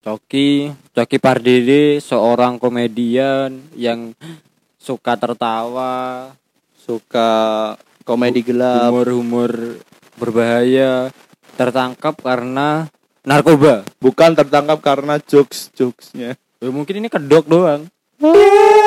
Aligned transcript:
Coki, 0.00 0.72
Coki 0.96 1.18
Pardede 1.20 2.00
seorang 2.00 2.56
komedian 2.56 3.60
yang 3.76 4.16
suka 4.80 5.12
tertawa, 5.20 6.32
Suka 6.80 7.76
komedi 8.08 8.40
gelap. 8.40 8.88
humor-humor 8.88 9.76
berbahaya, 10.16 11.12
tertangkap 11.52 12.16
karena 12.16 12.88
narkoba. 13.20 13.84
Bukan 14.00 14.32
tertangkap 14.32 14.80
karena 14.80 15.20
jokes-jokesnya. 15.20 16.32
Ya, 16.34 16.68
mungkin 16.72 17.04
ini 17.04 17.12
kedok 17.12 17.44
doang. 17.44 17.84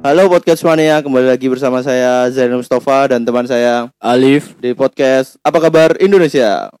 Halo 0.00 0.32
podcast 0.32 0.64
mania, 0.64 1.04
kembali 1.04 1.28
lagi 1.28 1.44
bersama 1.52 1.84
saya 1.84 2.24
Zainal 2.32 2.56
Mustafa 2.56 3.12
dan 3.12 3.20
teman 3.20 3.44
saya 3.44 3.92
Alif, 4.00 4.56
di 4.56 4.72
podcast 4.72 5.36
Apa 5.44 5.60
Kabar 5.60 6.00
Indonesia. 6.00 6.72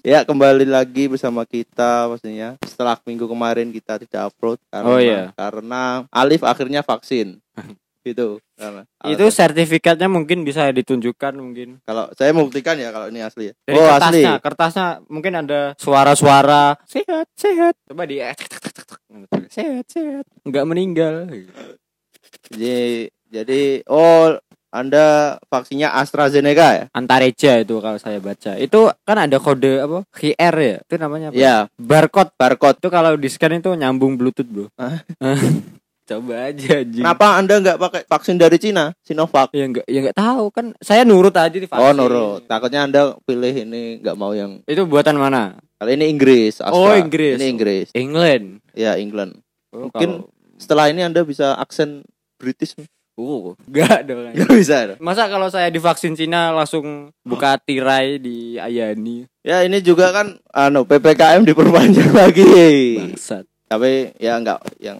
Ya 0.00 0.24
kembali 0.24 0.64
lagi 0.64 1.04
bersama 1.04 1.44
kita 1.44 2.08
pastinya. 2.08 2.56
Setelah 2.64 2.96
minggu 3.04 3.28
kemarin 3.28 3.68
kita 3.68 4.00
tidak 4.00 4.32
upload 4.32 4.56
karena 4.72 4.88
Oh, 4.88 4.96
iya. 4.96 5.28
karena 5.36 6.08
Alif 6.08 6.40
akhirnya 6.48 6.80
vaksin. 6.80 7.36
gitu. 8.08 8.40
Karena 8.56 8.88
itu 9.06 9.24
sertifikatnya 9.28 10.08
mungkin 10.08 10.42
bisa 10.42 10.66
ditunjukkan 10.72 11.36
mungkin. 11.36 11.78
kalau 11.84 12.08
saya 12.16 12.32
membuktikan 12.32 12.74
ya 12.80 12.88
kalau 12.88 13.12
ini 13.12 13.20
asli 13.20 13.52
ya. 13.52 13.54
Dari 13.68 13.76
oh 13.76 13.84
asli. 13.84 14.24
kertasnya, 14.24 14.32
kertasnya 14.40 14.86
mungkin 15.12 15.32
ada 15.44 15.60
suara-suara 15.76 16.80
sehat, 16.88 17.28
sehat. 17.36 17.76
Coba 17.84 18.08
di 18.08 18.18
sehat, 19.48 19.84
sehat. 19.88 20.24
Enggak 20.44 20.64
meninggal. 20.68 21.14
Jadi 22.52 23.08
jadi 23.28 23.60
oh 23.88 24.36
Anda 24.68 25.40
vaksinnya 25.48 25.96
AstraZeneca 25.96 26.68
ya? 26.76 26.84
Antareja 26.92 27.56
itu 27.64 27.80
kalau 27.80 27.96
saya 27.96 28.20
baca. 28.20 28.52
Itu 28.60 28.92
kan 29.08 29.16
ada 29.16 29.40
kode 29.40 29.80
apa? 29.80 30.04
QR 30.12 30.56
ya. 30.60 30.76
Itu 30.84 30.94
namanya 31.00 31.32
apa? 31.32 31.40
Ya, 31.40 31.56
Barcode. 31.80 32.36
barcode. 32.36 32.76
Itu 32.76 32.88
kalau 32.92 33.16
di 33.16 33.32
scan 33.32 33.64
itu 33.64 33.72
nyambung 33.72 34.20
Bluetooth, 34.20 34.44
Bro. 34.44 34.68
Coba 36.08 36.48
aja 36.48 36.80
anjing. 36.80 37.04
Kenapa 37.04 37.36
Anda 37.36 37.54
nggak 37.60 37.78
pakai 37.78 38.02
vaksin 38.08 38.40
dari 38.40 38.56
Cina, 38.56 38.96
Sinovac? 39.04 39.52
Ya 39.52 39.68
enggak 39.68 39.84
ya 39.84 39.98
enggak 40.00 40.16
tahu 40.16 40.48
kan. 40.48 40.72
Saya 40.80 41.04
nurut 41.04 41.36
aja 41.36 41.52
di 41.52 41.68
vaksin. 41.68 41.84
Oh, 41.84 41.92
nurut. 41.92 42.48
Takutnya 42.48 42.88
Anda 42.88 43.12
pilih 43.28 43.52
ini 43.52 44.00
nggak 44.00 44.16
mau 44.16 44.32
yang 44.32 44.64
Itu 44.64 44.88
buatan 44.88 45.20
mana? 45.20 45.60
Kalau 45.76 45.92
ini 45.92 46.08
Inggris, 46.08 46.58
Astra. 46.58 46.72
Oh, 46.72 46.96
Inggris. 46.96 47.36
Ini 47.36 47.46
Inggris. 47.46 47.86
England. 47.92 48.64
Ya, 48.72 48.96
England. 48.96 49.44
Oh, 49.70 49.92
Mungkin- 49.92 50.24
kalau- 50.24 50.36
Setelah 50.58 50.90
ini 50.90 51.06
Anda 51.06 51.22
bisa 51.22 51.54
aksen 51.54 52.02
British. 52.34 52.74
Uh, 53.14 53.54
enggak 53.66 54.06
dong. 54.06 54.30
Gak 54.34 54.50
bisa. 54.50 54.98
Masa 54.98 55.30
kalau 55.30 55.46
saya 55.50 55.70
divaksin 55.70 56.14
Cina 56.14 56.50
langsung 56.50 57.14
buka 57.22 57.58
tirai 57.58 58.18
di 58.18 58.58
Ayani? 58.58 59.26
Ya, 59.42 59.62
ini 59.62 59.78
juga 59.78 60.10
kan 60.10 60.34
anu 60.50 60.82
PPKM 60.82 61.46
diperpanjang 61.46 62.10
lagi. 62.10 62.46
Bangsat. 62.96 63.46
Tapi 63.68 64.16
ya 64.18 64.34
enggak 64.34 64.62
yang 64.78 64.98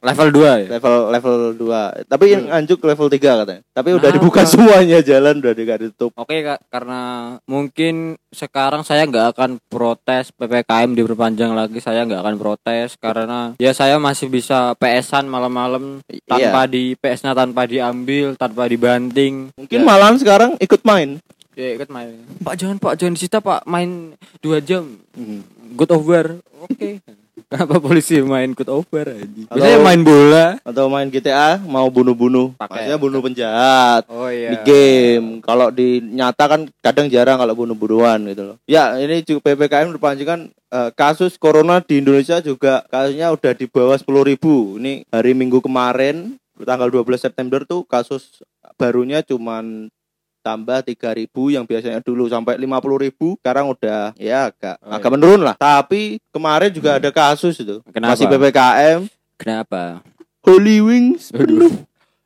Level 0.00 0.32
2 0.32 0.64
ya? 0.64 0.66
level 0.80 0.94
level 1.12 1.34
2. 1.60 2.08
Tapi 2.08 2.24
yang 2.32 2.48
anjuk 2.48 2.80
level 2.88 3.12
3 3.12 3.20
katanya. 3.20 3.60
Tapi 3.68 3.88
udah 3.92 4.08
Kenapa? 4.08 4.16
dibuka 4.16 4.42
semuanya 4.48 4.98
jalan 5.04 5.44
udah 5.44 5.52
dikasih 5.52 5.92
ditutup. 5.92 6.10
Oke 6.16 6.40
kak, 6.40 6.64
karena 6.72 7.00
mungkin 7.44 8.16
sekarang 8.32 8.80
saya 8.80 9.04
nggak 9.04 9.36
akan 9.36 9.60
protes 9.68 10.32
ppkm 10.32 10.96
diperpanjang 10.96 11.52
lagi. 11.52 11.84
Saya 11.84 12.08
nggak 12.08 12.16
akan 12.24 12.36
protes 12.40 12.96
karena 12.96 13.52
ya 13.60 13.76
saya 13.76 14.00
masih 14.00 14.32
bisa 14.32 14.72
PS-an 14.80 15.28
malam-malam 15.28 16.00
tanpa 16.24 16.64
di 16.64 16.96
PS-nya 16.96 17.36
tanpa 17.36 17.68
diambil, 17.68 18.32
tanpa 18.40 18.64
dibanting. 18.72 19.52
Mungkin 19.52 19.78
ya, 19.78 19.84
malahan 19.84 20.16
sekarang 20.16 20.56
ikut 20.56 20.80
main. 20.80 21.20
ya 21.52 21.76
ikut 21.76 21.92
main. 21.92 22.24
Pak 22.40 22.56
jangan 22.56 22.80
Pak 22.80 22.96
jangan 22.96 23.20
disita 23.20 23.44
Pak 23.44 23.68
main 23.68 24.16
dua 24.40 24.64
jam. 24.64 24.96
Hmm. 25.12 25.44
Good 25.76 25.92
over. 25.92 26.40
Oke. 26.64 27.04
Kenapa 27.50 27.82
polisi 27.82 28.22
main 28.22 28.54
good 28.54 28.70
over 28.70 29.10
aja? 29.10 29.26
Biasanya 29.26 29.78
main 29.82 30.06
bola. 30.06 30.62
Atau 30.62 30.86
main 30.86 31.10
GTA 31.10 31.58
mau 31.58 31.90
bunuh-bunuh. 31.90 32.54
Pakai- 32.54 32.94
bunuh 32.94 33.18
penjahat. 33.18 34.06
Oh 34.06 34.30
di 34.30 34.54
game. 34.62 35.42
Kalau 35.42 35.74
di 35.74 35.98
nyata 35.98 36.46
kan 36.46 36.70
kadang 36.78 37.10
jarang 37.10 37.42
kalau 37.42 37.58
bunuh-bunuhan 37.58 38.22
gitu 38.30 38.54
loh. 38.54 38.56
Ya, 38.70 38.94
ini 39.02 39.26
juga 39.26 39.50
PPKM 39.50 39.98
berpanjang 39.98 40.28
kan 40.30 40.40
eh, 40.70 40.90
kasus 40.94 41.34
corona 41.34 41.82
di 41.82 41.98
Indonesia 41.98 42.38
juga 42.38 42.86
kasusnya 42.86 43.34
udah 43.34 43.52
di 43.58 43.66
bawah 43.66 43.98
10.000 43.98 44.30
ribu. 44.30 44.78
Ini 44.78 45.02
hari 45.10 45.34
Minggu 45.34 45.58
kemarin 45.58 46.38
tanggal 46.62 46.86
12 46.86 47.18
September 47.18 47.66
tuh 47.66 47.82
kasus 47.82 48.46
barunya 48.78 49.26
cuman 49.26 49.90
tambah 50.40 50.80
3000 50.82 51.28
yang 51.50 51.64
biasanya 51.64 52.00
dulu 52.00 52.26
sampai 52.26 52.56
50.000 52.56 53.04
ribu 53.04 53.28
sekarang 53.38 53.70
udah 53.70 54.16
ya 54.16 54.48
agak 54.48 54.76
Oh, 54.80 54.92
agak 54.92 55.06
iya. 55.06 55.14
menurun 55.14 55.40
lah 55.44 55.54
tapi 55.54 56.18
kemarin 56.28 56.70
juga 56.70 56.96
ada 56.96 57.08
kasus 57.08 57.56
itu 57.56 57.84
Kenapa? 57.92 58.16
masih 58.16 58.26
PPKM 58.26 59.00
Kenapa? 59.36 60.00
Holy 60.40 60.80
Wings 60.80 61.28
Aduh. 61.30 61.68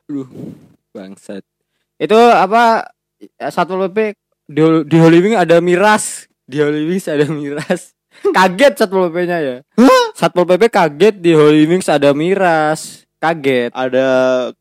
Aduh. 0.07 0.29
Bangsat. 0.91 1.43
Itu 1.97 2.15
apa 2.15 2.87
eh, 3.19 3.51
Satpol 3.51 3.89
PP 3.89 4.15
di, 4.45 4.61
di 4.85 4.97
Holy 4.97 5.19
Wing 5.19 5.35
ada 5.35 5.59
miras. 5.59 6.27
Di 6.45 6.61
Holy 6.61 6.87
Wings 6.87 7.07
ada 7.07 7.25
miras. 7.27 7.97
Kaget 8.37 8.77
Satpol 8.77 9.09
PP-nya 9.09 9.39
ya. 9.41 9.57
Satpol 10.13 10.45
PP 10.45 10.69
kaget 10.69 11.19
di 11.19 11.33
Holy 11.33 11.65
Wings 11.65 11.89
ada 11.89 12.13
miras. 12.13 13.03
Kaget. 13.17 13.73
ada 13.73 14.07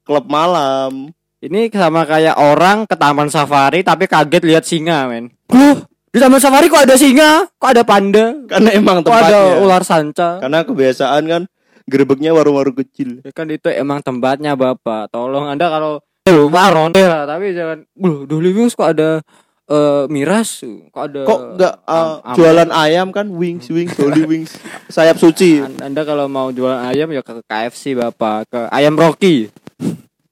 klub 0.01 0.25
malam 0.25 1.11
Ini 1.43 1.67
sama 1.69 2.07
kayak 2.07 2.39
orang 2.39 2.87
ke 2.87 2.95
taman 2.95 3.27
safari 3.27 3.83
tapi 3.83 4.07
kaget 4.07 4.39
lihat 4.41 4.63
singa, 4.63 5.05
men. 5.05 5.27
Loh, 5.51 5.83
di 6.07 6.15
taman 6.15 6.39
safari 6.39 6.71
kok 6.71 6.87
ada 6.87 6.95
singa? 6.95 7.51
Kok 7.53 7.67
ada 7.69 7.83
panda? 7.83 8.31
karena 8.47 8.71
emang 8.71 9.03
Kok 9.03 9.11
ada 9.11 9.27
tempatnya. 9.27 9.59
ular 9.59 9.83
sanca? 9.83 10.39
karena 10.39 10.63
kebiasaan 10.63 11.23
kan 11.25 11.41
gerebeknya 11.83 12.31
warung-warung 12.31 12.77
kecil. 12.77 13.19
Ya 13.19 13.31
kan 13.31 13.51
itu 13.51 13.67
emang 13.67 13.99
tempatnya 13.99 14.55
bapak. 14.55 15.11
Tolong 15.11 15.45
anda 15.45 15.67
kalau 15.67 15.99
Eh 16.23 16.31
lupa 16.31 16.71
ronde 16.71 17.03
lah 17.03 17.27
Tapi 17.27 17.51
jangan 17.51 17.83
Loh 17.99 18.23
Holy 18.23 18.55
Wings 18.55 18.71
kok 18.71 18.95
ada 18.95 19.19
eh 19.65 20.03
miras? 20.07 20.63
Kok 20.63 21.03
ada 21.03 21.21
kok 21.23 21.39
nggak 21.59 21.73
uh, 21.83 22.23
am- 22.23 22.35
jualan 22.35 22.69
ayam 22.71 23.11
kan? 23.11 23.27
Wings 23.27 23.67
wings 23.67 23.91
holy 23.95 24.23
wings. 24.31 24.55
Sayap 24.87 25.19
suci. 25.19 25.59
An- 25.59 25.91
Anda 25.91 26.07
kalau 26.07 26.31
mau 26.31 26.47
jualan 26.49 26.87
ayam 26.87 27.11
ya 27.11 27.19
ke 27.19 27.43
KFC 27.43 27.99
bapak. 27.99 28.47
Ke 28.47 28.59
ayam 28.71 28.95
Rocky 28.95 29.51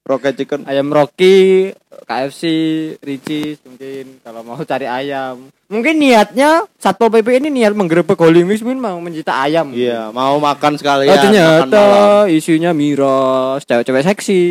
rocket 0.02 0.34
chicken 0.36 0.66
Ayam 0.66 0.90
Rocky 0.90 1.72
KFC 2.04 2.42
Ricis 3.00 3.62
mungkin 3.62 4.18
Kalau 4.20 4.42
mau 4.42 4.58
cari 4.62 4.86
ayam 4.86 5.48
Mungkin 5.68 5.96
niatnya 5.96 6.68
Satpol 6.76 7.08
PP 7.10 7.40
ini 7.40 7.50
niat 7.54 7.72
menggerebek 7.72 8.18
Holy 8.18 8.44
Wings 8.44 8.60
Mungkin 8.60 8.82
mau 8.82 8.98
mencita 8.98 9.40
ayam 9.40 9.72
iya 9.72 10.10
mau 10.10 10.36
makan 10.38 10.76
sekali 10.76 11.06
Oh, 11.06 11.14
ya 11.14 11.22
ternyata 11.22 11.84
isinya 12.28 12.72
miras 12.72 13.64
cewek-cewek 13.64 14.04
seksi. 14.04 14.42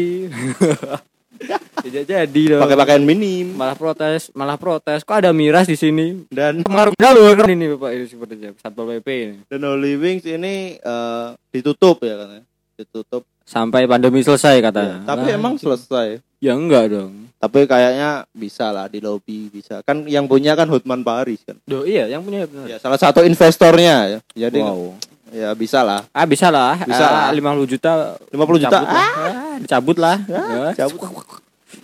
Tidak 1.80 2.04
jadi 2.04 2.42
dong. 2.52 2.60
pakai 2.60 2.76
pakaian 2.76 3.00
minim 3.00 3.56
Malah 3.56 3.72
protes, 3.72 4.28
malah 4.36 4.60
protes. 4.60 5.00
Kok 5.00 5.24
ada 5.24 5.32
miras 5.32 5.64
di 5.64 5.72
sini? 5.72 6.28
dan 6.28 6.60
Pengaruh 6.60 6.92
lu 6.92 7.48
ini 7.48 7.66
Bapak 7.76 7.90
ini 7.96 8.04
sepertinya 8.04 8.50
Satpol 8.60 9.00
PP 9.00 9.08
ini. 9.08 9.36
dan 9.48 9.60
holy 9.64 9.96
wings 9.96 10.24
ini 10.28 10.76
eh, 10.76 11.26
ditutup 11.48 12.04
ya 12.04 12.14
katanya 12.16 12.44
ditutup 12.80 13.22
Sampai 13.42 13.82
pandemi 13.84 14.20
selesai 14.20 14.54
Ya, 14.54 14.62
katanya. 14.64 14.96
tapi 15.04 15.26
Lah, 15.26 15.36
emang 15.36 15.54
selesai 15.56 16.22
ya 16.38 16.52
enggak 16.52 16.88
dong. 16.88 17.28
tapi 17.36 17.64
kayaknya 17.64 18.24
bisa 18.30 18.68
lah 18.68 18.86
di 18.86 18.96
lobby 18.98 19.48
bisa 19.48 19.80
kan 19.82 20.04
yang 20.04 20.24
punya 20.24 20.52
kan 20.52 20.64
Hotman 20.66 21.00
Paris 21.00 21.40
kan 21.42 21.56
Duh, 21.62 21.84
iya 21.84 22.06
yang 22.06 22.20
punya 22.20 22.48
ya 22.64 22.76
salah 22.76 22.96
satu 22.96 23.20
investornya 23.20 23.96
ya 24.08 24.18
jadi 24.34 24.60
wow. 24.60 24.96
ya 25.28 25.50
bisa 25.52 25.80
lah 25.80 26.00
Ah 26.10 26.24
bisa 26.24 26.48
lah. 26.48 26.80
Bisa 26.80 27.00
Ah, 27.02 27.28
lah. 27.28 27.54
50 27.54 27.64
juta 27.68 27.92
50 28.28 28.56
juta 28.58 28.70
cabut 28.72 28.88
lah. 28.88 29.08
Ah, 29.14 29.54
dicabut 29.58 29.96
lah. 29.96 30.16
Ah, 30.26 30.70
Ya. 30.70 30.72
cabut. 30.78 31.00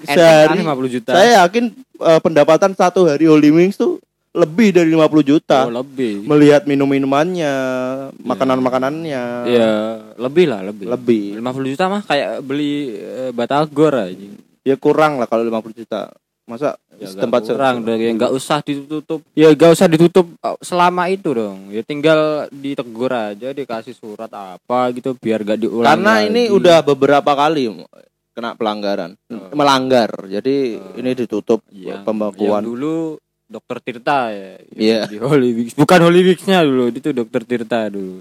Sehari, 0.04 0.50
kan 0.50 0.76
50 0.76 0.88
juta. 0.90 1.10
saya 1.12 1.30
yakin 1.42 1.64
eh, 2.00 2.20
pendapatan 2.20 2.70
satu 2.72 3.06
hari 3.06 3.24
Holy 3.24 3.50
Wings 3.50 3.74
tuh 3.74 4.02
lebih 4.32 4.68
dari 4.70 4.90
50 4.90 5.00
juta 5.22 5.64
oh, 5.64 5.72
lebih. 5.74 6.20
melihat 6.22 6.64
minum-minumannya 6.64 7.52
makanan-makanannya 8.20 9.22
Iya, 9.46 9.72
lebih 10.16 10.46
lah, 10.48 10.60
lebih. 10.62 10.86
lebih 10.86 11.24
50 11.38 11.72
juta 11.72 11.84
mah 11.86 12.02
kayak 12.02 12.40
beli 12.40 12.94
eh, 12.94 13.30
batagor 13.30 13.94
aja. 13.94 14.28
ya 14.62 14.74
kurang 14.74 15.16
lah 15.16 15.26
kalau 15.26 15.42
50 15.42 15.72
juta 15.76 16.10
masa 16.44 16.74
Ya, 16.96 17.12
tempat 17.12 17.44
kurang 17.44 17.84
dong 17.84 18.00
ya 18.00 18.08
nggak 18.08 18.32
usah 18.32 18.64
ditutup 18.64 19.20
ya 19.36 19.52
nggak 19.52 19.68
usah 19.68 19.84
ditutup 19.84 20.32
eh, 20.32 20.56
selama 20.60 21.06
itu 21.06 21.28
dong 21.28 21.68
ya 21.68 21.84
tinggal 21.84 22.48
ditegur 22.48 23.12
aja 23.12 23.52
dikasih 23.52 23.92
surat 23.92 24.32
apa 24.32 24.96
gitu 24.96 25.12
biar 25.12 25.44
gak 25.44 25.60
diulang 25.60 25.84
karena 25.86 26.24
ini 26.24 26.48
lagi. 26.48 26.56
udah 26.56 26.78
beberapa 26.80 27.30
kali 27.30 27.68
kena 28.32 28.52
pelanggaran, 28.52 29.16
Oh. 29.28 29.48
melanggar. 29.52 30.12
Jadi 30.26 30.76
Oh. 30.76 31.00
ini 31.00 31.10
ditutup 31.12 31.64
Iya. 31.68 32.04
pembekuan. 32.04 32.60
Yang 32.60 32.68
dulu 32.68 32.94
Dokter 33.48 33.76
Tirta 33.80 34.28
ya. 34.28 34.60
Iya. 34.76 35.00
Di 35.08 35.16
Holy 35.16 35.50
Wings. 35.54 35.72
Bukan 35.72 36.00
Holy 36.02 36.20
Wings-nya 36.20 36.60
dulu, 36.60 36.92
itu 36.92 37.16
Dokter 37.16 37.42
Tirta 37.42 37.88
dulu. 37.88 38.20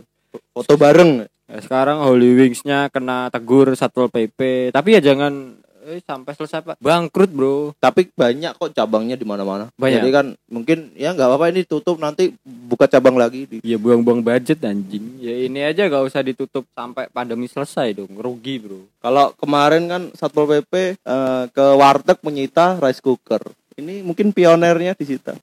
Foto 0.52 0.74
bareng. 0.76 1.28
Ya, 1.46 1.62
sekarang 1.62 2.02
Holy 2.02 2.34
Wings-nya 2.34 2.90
kena 2.90 3.30
tegur 3.30 3.70
Satpol 3.78 4.10
PP. 4.10 4.74
Tapi 4.74 4.98
ya 4.98 5.02
jangan 5.14 5.62
eh, 5.86 6.02
sampai 6.02 6.34
selesai 6.34 6.66
Pak. 6.66 6.76
Bangkrut, 6.82 7.30
Bro. 7.30 7.78
Tapi 7.78 8.10
banyak 8.10 8.58
kok 8.58 8.74
cabangnya 8.74 9.14
di 9.14 9.30
mana-mana. 9.30 9.70
Banyak. 9.78 10.02
Jadi 10.02 10.10
kan 10.10 10.28
mungkin 10.50 10.90
ya 10.98 11.14
nggak 11.14 11.30
apa-apa 11.30 11.54
ini 11.54 11.62
tutup 11.62 12.02
nanti 12.02 12.34
buka 12.42 12.90
cabang 12.90 13.14
lagi 13.14 13.46
di 13.46 13.58
Ya 13.62 13.78
buang-buang 13.78 14.26
budget 14.26 14.66
anjing. 14.66 15.22
Ya 15.22 15.38
ini 15.46 15.62
aja 15.62 15.86
gak 15.86 16.10
usah 16.10 16.26
ditutup 16.26 16.66
sampai 16.74 17.06
pandemi 17.14 17.46
selesai 17.46 17.94
dong. 17.94 18.18
Rugi, 18.18 18.58
Bro. 18.58 18.90
Kalau 18.98 19.38
kemarin 19.38 19.86
kan 19.86 20.02
Satpol 20.18 20.50
PP 20.50 20.98
eh, 20.98 21.44
ke 21.54 21.66
warteg 21.78 22.18
menyita 22.26 22.82
rice 22.82 23.06
cooker. 23.06 23.46
Ini 23.78 24.02
mungkin 24.02 24.34
pionernya 24.34 24.98
disita. 24.98 25.38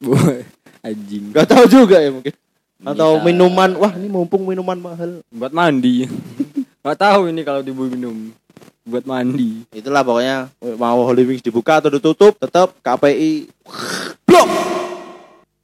anjing. 0.82 1.30
Gak 1.30 1.46
tahu 1.46 1.64
juga 1.70 2.02
ya 2.02 2.10
mungkin. 2.10 2.34
Atau 2.82 3.18
Menyita. 3.18 3.24
minuman, 3.24 3.70
wah 3.78 3.92
ini 3.94 4.08
mumpung 4.08 4.42
minuman 4.42 4.74
mahal. 4.74 5.22
buat 5.30 5.54
mandi. 5.54 6.10
Gak 6.82 6.98
tahu 6.98 7.30
ini 7.30 7.46
kalau 7.46 7.62
dibu 7.62 7.86
minum. 7.86 8.34
Buat 8.82 9.06
mandi. 9.06 9.62
Itulah 9.70 10.02
pokoknya 10.02 10.50
mau 10.74 10.98
Holy 11.06 11.22
Wings 11.22 11.40
dibuka 11.40 11.78
atau 11.78 11.86
ditutup, 11.88 12.34
tetap 12.34 12.74
KPI 12.82 13.46
blok. 14.22 14.50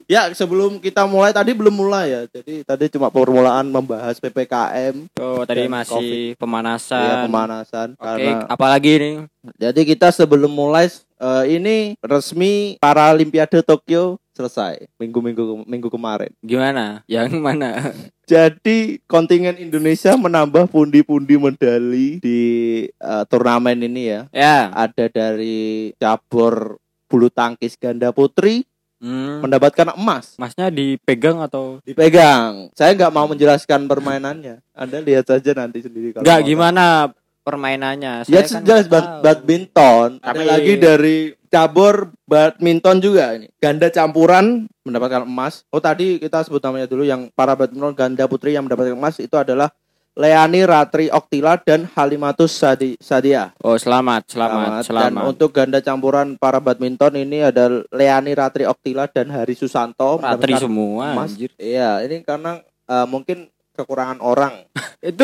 Ya 0.09 0.25
sebelum 0.33 0.81
kita 0.81 1.05
mulai 1.05 1.29
tadi 1.29 1.53
belum 1.53 1.75
mulai 1.75 2.09
ya. 2.09 2.21
Jadi 2.25 2.65
tadi 2.65 2.89
cuma 2.89 3.11
permulaan 3.11 3.67
membahas 3.69 4.17
PPKM, 4.17 5.05
Oh, 5.21 5.45
tadi 5.45 5.69
masih 5.69 6.33
ya, 6.33 6.39
pemanasan. 6.39 7.29
pemanasan 7.29 7.87
Oke, 7.93 8.01
karena 8.01 8.31
apalagi 8.49 8.91
nih? 8.97 9.15
Jadi 9.59 9.81
kita 9.85 10.09
sebelum 10.09 10.49
mulai 10.49 10.89
eh, 11.19 11.43
ini 11.53 11.93
resmi 12.01 12.79
Paralimpiade 12.81 13.61
Tokyo 13.61 14.17
selesai 14.39 14.87
minggu-minggu 14.95 15.67
minggu 15.67 15.91
kemarin. 15.91 16.31
Gimana? 16.39 17.03
Yang 17.11 17.35
mana? 17.35 17.91
Jadi 18.31 19.03
kontingen 19.03 19.59
Indonesia 19.59 20.15
menambah 20.15 20.71
pundi-pundi 20.71 21.35
medali 21.35 22.23
di 22.23 22.41
eh, 22.87 23.23
turnamen 23.27 23.83
ini 23.83 24.03
ya. 24.07 24.21
ya. 24.31 24.71
Ada 24.71 25.11
dari 25.11 25.91
cabur 25.99 26.79
bulu 27.05 27.27
tangkis 27.27 27.75
ganda 27.75 28.15
putri 28.15 28.63
Hmm. 28.99 29.39
mendapatkan 29.39 29.95
emas. 29.95 30.35
Masnya 30.35 30.67
dipegang 30.67 31.39
atau 31.39 31.79
Dipegang. 31.87 32.67
Saya 32.75 32.91
nggak 32.91 33.15
mau 33.15 33.31
menjelaskan 33.31 33.87
permainannya. 33.87 34.59
Anda 34.75 34.99
lihat 34.99 35.23
saja 35.23 35.55
nanti 35.55 35.79
sendiri 35.79 36.11
mau 36.11 36.43
gimana 36.43 37.07
permainannya? 37.47 38.27
Ya 38.27 38.43
Saya 38.43 38.59
kan 38.59 38.67
jelas 38.67 38.85
nggak 38.85 38.91
bad- 38.91 39.19
badminton. 39.23 40.09
Ada 40.19 40.35
Tapi- 40.35 40.43
lagi 40.43 40.73
dari 40.75 41.17
cabur 41.49 42.13
badminton 42.23 42.97
juga 42.97 43.33
ini. 43.33 43.49
Ganda 43.57 43.89
campuran 43.89 44.69
mendapatkan 44.81 45.25
emas. 45.25 45.65
Oh 45.69 45.81
tadi 45.81 46.17
kita 46.17 46.41
sebut 46.41 46.61
namanya 46.61 46.85
dulu 46.85 47.03
yang 47.03 47.27
para 47.33 47.53
badminton 47.53 47.91
ganda 47.91 48.25
putri 48.25 48.53
yang 48.53 48.63
mendapatkan 48.63 48.93
emas 48.93 49.17
itu 49.17 49.33
adalah 49.33 49.73
Leani 50.13 50.67
Ratri 50.67 51.07
Oktila 51.07 51.55
dan 51.55 51.87
Halimatus 51.87 52.51
Sadi 52.51 52.99
Sadia. 52.99 53.55
Oh, 53.61 53.79
selamat, 53.79 54.27
selamat, 54.27 54.83
Dan 54.83 54.83
selamat. 54.83 55.23
untuk 55.25 55.49
ganda 55.49 55.79
campuran 55.79 56.35
para 56.35 56.59
badminton 56.59 57.15
ini 57.15 57.39
ada 57.39 57.81
Leani 57.87 58.35
Ratri 58.35 58.67
Oktila 58.67 59.07
dan 59.07 59.31
Hari 59.31 59.55
Susanto 59.55 60.19
Ratri 60.19 60.59
semua 60.59 61.15
emas. 61.15 61.31
anjir. 61.31 61.55
Iya, 61.55 62.03
ini 62.03 62.19
karena 62.21 62.59
eh, 62.83 63.07
mungkin 63.07 63.47
kekurangan 63.73 64.19
orang. 64.19 64.67
Itu 64.99 65.23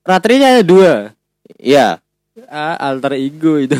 ratrinya 0.00 0.56
ada 0.56 0.64
dua. 0.64 0.92
Iya, 1.60 2.00
Ah, 2.48 2.80
alter 2.80 3.20
ego 3.20 3.60
itu. 3.60 3.76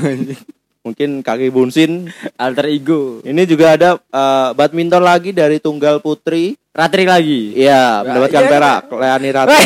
Mungkin 0.82 1.22
kaki 1.22 1.48
bunsin 1.48 2.10
alter 2.34 2.66
ego. 2.68 3.22
Ini 3.22 3.42
juga 3.44 3.74
ada 3.74 3.90
eh, 3.96 4.48
badminton 4.52 5.00
lagi 5.00 5.30
dari 5.30 5.58
tunggal 5.58 5.98
putri. 5.98 6.58
Ratri 6.72 7.04
lagi. 7.04 7.52
Iya, 7.52 8.00
Ya, 8.00 8.00
mendapatkan 8.00 8.42
iya, 8.42 8.48
perak. 8.48 8.82
Leani 8.88 9.28
Ratri. 9.28 9.60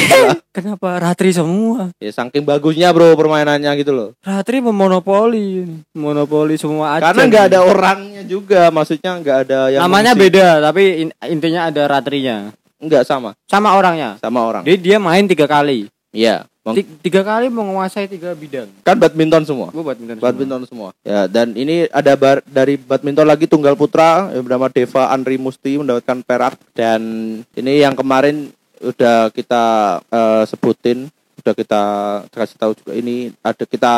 Kenapa 0.51 0.89
Ratri 0.99 1.31
semua? 1.31 1.95
ya 1.97 2.11
saking 2.11 2.43
bagusnya 2.43 2.91
bro 2.91 3.15
permainannya 3.15 3.71
gitu 3.79 3.95
loh. 3.95 4.09
Ratri 4.21 4.59
memonopoli, 4.59 5.71
monopoli 5.95 6.59
semua 6.59 6.99
aja. 6.99 7.07
Karena 7.07 7.23
nggak 7.31 7.45
ada 7.47 7.61
orangnya 7.63 8.23
juga, 8.27 8.75
maksudnya 8.75 9.15
nggak 9.17 9.39
ada 9.47 9.59
yang 9.71 9.87
Namanya 9.87 10.19
beda, 10.19 10.59
tapi 10.61 11.07
in- 11.07 11.17
intinya 11.31 11.71
ada 11.71 11.87
Ratrinya. 11.87 12.51
Nggak 12.77 13.07
sama, 13.07 13.39
Sama 13.47 13.71
orangnya. 13.73 14.19
sama 14.19 14.43
orang. 14.43 14.67
Jadi 14.67 14.79
dia 14.83 14.99
main 14.99 15.25
tiga 15.25 15.47
kali. 15.47 15.87
Iya, 16.17 16.49
tiga 17.05 17.21
kali 17.21 17.53
menguasai 17.53 18.09
tiga 18.09 18.33
bidang. 18.33 18.73
kan 18.81 18.97
badminton 18.97 19.45
semua. 19.45 19.69
Gue 19.69 19.85
badminton. 19.85 20.17
semua. 20.17 20.25
Badminton 20.25 20.63
semua. 20.65 20.89
Ya, 21.05 21.29
dan 21.29 21.53
ini 21.53 21.85
ada 21.93 22.17
bar- 22.17 22.47
dari 22.49 22.81
badminton 22.81 23.29
lagi 23.29 23.45
tunggal 23.45 23.77
putra 23.77 24.33
yang 24.33 24.49
bernama 24.49 24.73
Deva 24.73 25.13
Andri 25.13 25.37
Musti 25.37 25.77
mendapatkan 25.77 26.25
perak 26.25 26.57
dan 26.73 27.01
ini 27.53 27.85
yang 27.85 27.93
kemarin 27.93 28.49
udah 28.81 29.29
kita 29.29 29.65
eh, 30.09 30.43
sebutin, 30.49 31.13
udah 31.45 31.55
kita 31.55 31.83
kasih 32.33 32.57
tahu 32.57 32.73
juga 32.81 32.93
ini 32.97 33.29
ada 33.45 33.65
kita 33.69 33.95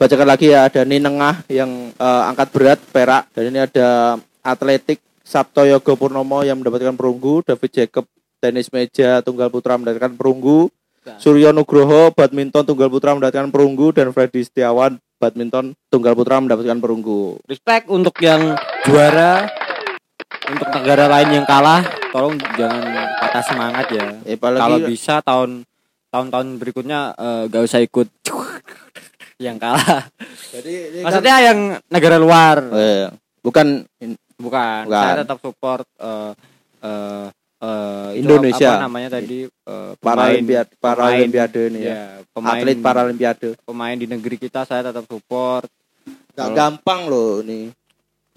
bacakan 0.00 0.28
lagi 0.32 0.50
ya 0.50 0.72
ada 0.72 0.88
Ninengah 0.88 1.44
yang 1.52 1.92
eh, 1.92 2.22
angkat 2.32 2.48
berat 2.48 2.80
perak 2.88 3.28
dan 3.36 3.44
ini 3.52 3.60
ada 3.60 4.16
atletik 4.40 5.04
Sabto 5.22 5.62
Yogo 5.68 5.94
Purnomo 5.94 6.42
yang 6.42 6.58
mendapatkan 6.58 6.96
perunggu, 6.98 7.46
David 7.46 7.70
Jacob 7.70 8.04
tenis 8.42 8.66
meja 8.74 9.22
tunggal 9.22 9.48
putra 9.54 9.78
mendapatkan 9.78 10.18
perunggu, 10.18 10.66
Suryo 11.02 11.50
Nugroho 11.50 12.10
badminton 12.10 12.62
tunggal 12.62 12.86
putra 12.86 13.12
mendapatkan 13.12 13.48
perunggu 13.48 13.90
dan 13.90 14.10
Freddy 14.10 14.40
Setiawan 14.40 14.96
badminton 15.16 15.74
tunggal 15.86 16.14
putra 16.14 16.38
mendapatkan 16.38 16.78
perunggu. 16.78 17.38
Respect 17.44 17.86
untuk 17.86 18.14
yang 18.18 18.54
juara. 18.82 19.46
Untuk 20.42 20.68
negara 20.74 21.06
lain 21.08 21.28
yang 21.32 21.46
kalah, 21.46 21.80
tolong 22.10 22.34
jangan 22.56 22.82
patah 23.16 23.44
semangat 23.44 23.86
ya. 23.88 24.06
Eh, 24.24 24.34
apalagi 24.34 24.60
Kalau 24.60 24.78
bisa 24.82 25.14
tahun 25.20 25.50
tahun-tahun 26.08 26.46
berikutnya 26.58 27.00
eh, 27.14 27.42
gak 27.46 27.62
usah 27.62 27.80
ikut 27.80 28.08
yang 29.46 29.56
kalah. 29.56 30.10
jadi 30.50 30.72
ini 30.88 30.98
kan- 30.98 31.04
Maksudnya 31.06 31.36
yang 31.42 31.58
negara 31.86 32.16
luar. 32.18 32.56
Eh, 32.70 33.06
bukan 33.40 33.86
Bukan. 34.34 34.82
Bukan. 34.82 34.98
Saya 34.98 35.22
tetap 35.22 35.38
support 35.38 35.86
eh 35.94 36.32
eh 36.82 37.26
eh, 37.62 38.08
itu 38.12 38.26
Indonesia. 38.26 38.70
Apa 38.74 38.82
namanya 38.82 39.08
tadi? 39.14 39.46
Paralimpiade 40.02 40.70
Paralimpiade 40.76 41.60
ini 41.70 41.80
ya. 41.80 41.94
ya, 41.94 42.02
pemain 42.28 42.58
Atlet 42.58 42.78
Paralimpiade. 42.78 43.48
pemain 43.62 43.94
di 43.94 44.04
negeri 44.04 44.36
kita 44.36 44.66
saya 44.66 44.82
tetap 44.84 45.06
support. 45.06 45.70
Gak 46.32 46.34
Kalau- 46.34 46.56
gampang 46.56 47.00
loh 47.06 47.38
ini. 47.40 47.70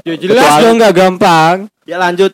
Ya 0.03 0.13
jelas 0.13 0.37
Kecuali- 0.37 0.61
dong 0.61 0.75
nggak 0.77 0.95
gampang. 0.95 1.55
Ya 1.83 1.97
lanjut. 1.97 2.31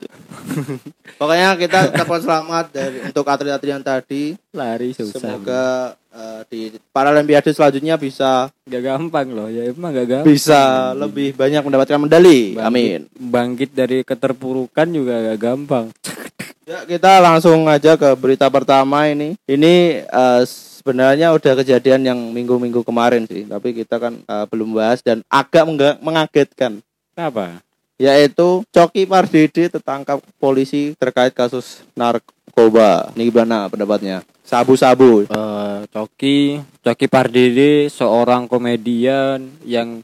Pokoknya 1.21 1.54
kita 1.56 1.94
ucapkan 1.94 2.19
selamat 2.19 2.66
dari 2.73 2.97
untuk 3.06 3.23
atlet-atlet 3.23 3.69
yang 3.69 3.80
tadi. 3.80 4.33
Lari 4.52 4.92
susah. 4.92 5.16
Semoga 5.16 5.66
eh, 6.11 6.42
di 6.50 6.59
Paralimpiade 6.90 7.54
selanjutnya 7.54 7.95
bisa 7.95 8.50
nggak 8.66 8.83
gampang 8.83 9.28
loh. 9.31 9.47
Ya 9.47 9.64
emang 9.64 9.94
nggak 9.94 10.07
gampang. 10.09 10.28
bisa 10.28 10.92
lebih 10.92 11.31
banyak 11.31 11.61
mendapatkan 11.61 12.02
medali. 12.02 12.57
Bangkit- 12.57 12.68
Amin. 12.68 13.00
Bangkit 13.14 13.69
dari 13.71 14.04
keterpurukan 14.04 14.88
juga 14.90 15.31
gak 15.31 15.40
gampang. 15.40 15.85
Ya, 16.71 16.87
kita 16.87 17.19
langsung 17.19 17.68
aja 17.68 17.99
ke 17.99 18.16
berita 18.16 18.47
pertama 18.47 19.04
ini. 19.04 19.35
Ini 19.44 20.07
eh, 20.07 20.42
sebenarnya 20.47 21.35
udah 21.35 21.59
kejadian 21.59 22.07
yang 22.07 22.16
minggu-minggu 22.31 22.80
kemarin 22.87 23.28
sih, 23.28 23.44
tapi 23.44 23.75
kita 23.75 23.99
kan 23.99 24.16
eh, 24.23 24.45
belum 24.47 24.80
bahas 24.80 25.04
dan 25.04 25.19
agak 25.28 25.68
mengagetkan, 25.99 26.80
Kenapa? 27.11 27.59
yaitu 27.99 28.63
Coki 28.71 29.04
Pardede 29.04 29.68
tertangkap 29.68 30.23
polisi 30.40 30.95
terkait 30.95 31.35
kasus 31.35 31.83
narkoba. 31.92 33.11
Ini 33.19 33.28
gimana 33.28 33.68
pendapatnya? 33.68 34.23
Sabu-sabu. 34.47 35.28
Eh, 35.28 35.80
Coki, 35.92 36.63
Coki 36.80 37.07
Pardede 37.11 37.92
seorang 37.92 38.47
komedian 38.47 39.44
yang 39.68 39.99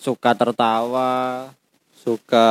suka 0.00 0.32
tertawa, 0.32 1.52
Suka 1.92 2.48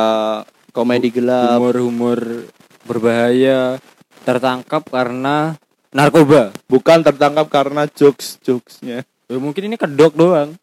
komedi 0.70 1.10
gelap. 1.10 1.58
humor-humor 1.58 2.46
berbahaya, 2.84 3.80
tertangkap 4.24 4.84
karena 4.88 5.56
narkoba. 5.90 6.54
Bukan 6.70 7.02
tertangkap 7.02 7.46
karena 7.50 7.86
jokes-jokesnya. 7.90 9.04
Ya, 9.04 9.38
mungkin 9.38 9.70
ini 9.70 9.76
kedok 9.78 10.14
doang. 10.14 10.54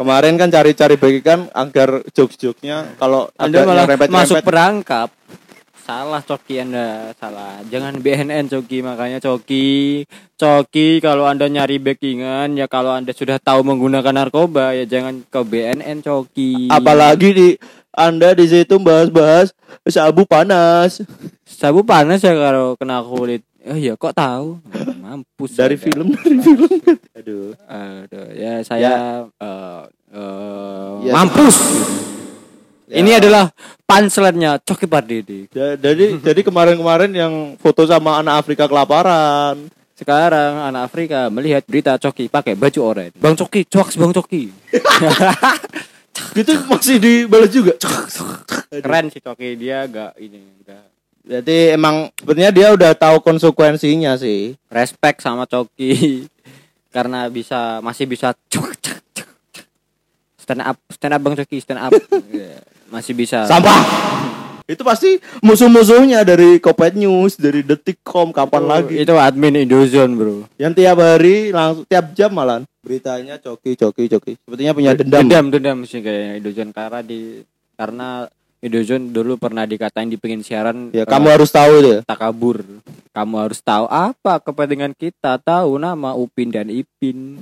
Kemarin 0.00 0.40
kan 0.40 0.48
cari-cari 0.48 0.96
bagikan 0.96 1.52
agar 1.52 2.00
jokes-jokesnya 2.16 2.96
kalau 2.96 3.28
Anda 3.36 3.68
malah 3.68 3.84
rempet-rempet, 3.84 4.08
masuk 4.08 4.36
perangkap. 4.40 5.12
Salah 5.80 6.22
Coki 6.22 6.62
Anda, 6.62 7.10
salah. 7.18 7.66
Jangan 7.66 7.98
BNN 7.98 8.46
Coki, 8.46 8.78
makanya 8.78 9.18
Coki. 9.18 10.06
Coki 10.38 11.02
kalau 11.02 11.26
Anda 11.26 11.50
nyari 11.50 11.82
backingan 11.82 12.54
ya 12.54 12.70
kalau 12.70 12.96
Anda 12.96 13.10
sudah 13.10 13.36
tahu 13.36 13.60
menggunakan 13.60 14.14
narkoba 14.14 14.72
ya 14.72 14.88
jangan 14.88 15.26
ke 15.26 15.40
BNN 15.44 16.00
Coki. 16.00 16.72
apalagi 16.72 17.28
di 17.34 17.48
Anda 17.90 18.32
di 18.32 18.46
situ 18.46 18.78
bahas-bahas 18.78 19.50
sabu 19.84 20.22
panas. 20.22 21.02
sabu 21.42 21.82
panas 21.82 22.18
ya 22.18 22.32
kalau 22.32 22.74
kena 22.74 23.02
kulit. 23.02 23.42
Oh 23.62 23.76
iya 23.76 23.92
kok 23.92 24.14
tahu? 24.14 24.56
mampus 24.96 25.52
dari 25.52 25.74
Anda. 25.74 25.84
film 25.84 26.08
dari 26.14 26.36
film 26.38 26.70
aduh 27.12 27.50
Aduh, 27.66 28.26
ya 28.32 28.62
saya 28.62 29.26
eh, 29.26 29.82
eh, 30.14 30.94
Ya. 31.02 31.12
mampus 31.12 31.56
Ya. 32.86 32.98
ini 32.98 33.12
adalah 33.12 33.52
punchline-nya 33.84 34.58
Coki 34.60 34.86
Pardede 34.86 35.46
Ya, 35.50 35.74
jadi 35.74 36.18
jadi 36.18 36.40
kemarin-kemarin 36.40 37.10
yang 37.10 37.32
foto 37.54 37.84
sama 37.84 38.18
anak 38.18 38.42
Afrika 38.42 38.64
kelaparan 38.64 39.68
sekarang 39.92 40.64
anak 40.64 40.88
Afrika 40.88 41.28
melihat 41.28 41.62
berita 41.68 41.94
Coki 41.94 42.26
pakai 42.26 42.56
baju 42.56 42.80
oranye 42.82 43.14
Bang 43.14 43.36
Coki 43.36 43.62
coks 43.62 43.94
Bang 43.94 44.10
Coki 44.10 44.50
itu 46.40 46.52
masih 46.64 46.96
dibalas 46.96 47.50
juga? 47.50 47.72
Keren 48.70 49.08
sih 49.08 49.18
Coki 49.18 49.54
dia 49.54 49.84
gak 49.84 50.14
ini 50.16 50.40
gak 50.62 50.84
Jadi 51.20 51.74
emang 51.74 52.08
sebenarnya 52.16 52.50
dia 52.50 52.68
udah 52.70 52.92
tahu 52.92 53.20
konsekuensinya 53.20 54.16
sih. 54.16 54.56
respect 54.66 55.20
sama 55.20 55.44
Coki 55.44 56.24
karena 56.94 57.26
bisa 57.26 57.78
masih 57.80 58.06
bisa 58.06 58.32
stand 60.36 60.62
up 60.62 60.76
stand 60.88 61.12
up 61.12 61.20
bang 61.20 61.34
Coki 61.36 61.56
stand 61.58 61.80
up. 61.80 61.92
Ya, 62.30 62.58
masih 62.88 63.12
bisa. 63.12 63.44
Sampah. 63.44 63.78
Itu 64.64 64.86
pasti 64.86 65.18
musuh-musuhnya 65.42 66.22
dari 66.22 66.62
Kopet 66.62 66.94
News, 66.94 67.34
dari 67.34 67.66
Detikcom, 67.66 68.30
kapan 68.30 68.62
Oh, 68.62 68.70
lagi? 68.70 69.02
itu 69.02 69.10
admin 69.12 69.58
Indozone 69.58 70.14
bro. 70.14 70.46
Yang 70.56 70.72
tiap 70.78 70.96
hari 70.96 71.50
langsung 71.50 71.82
tiap 71.84 72.14
jam 72.14 72.30
malah 72.30 72.62
beritanya 72.80 73.36
coki 73.36 73.76
coki 73.76 74.04
coki. 74.08 74.32
Sepertinya 74.38 74.72
punya 74.72 74.92
dendam. 74.94 75.20
dendam 75.22 75.44
dendam 75.48 75.78
sih 75.84 76.00
kayaknya 76.00 76.32
Indozone 76.38 76.72
karena 76.72 77.00
di 77.00 77.20
karena 77.74 78.08
Indozone 78.60 79.08
dulu 79.08 79.36
pernah 79.36 79.64
dikatain 79.64 80.08
di 80.08 80.16
pengen 80.16 80.40
siaran 80.40 80.88
Ya 80.90 81.04
kamu 81.04 81.28
harus 81.30 81.48
tahu 81.48 81.72
itu. 81.78 81.90
ya. 81.90 82.00
takabur 82.02 82.60
kamu 83.10 83.34
harus 83.38 83.60
tahu 83.60 83.84
apa 83.86 84.38
kepentingan 84.38 84.92
kita 84.92 85.36
tahu 85.36 85.76
nama 85.76 86.12
Upin 86.12 86.48
dan 86.48 86.68
Ipin 86.68 87.40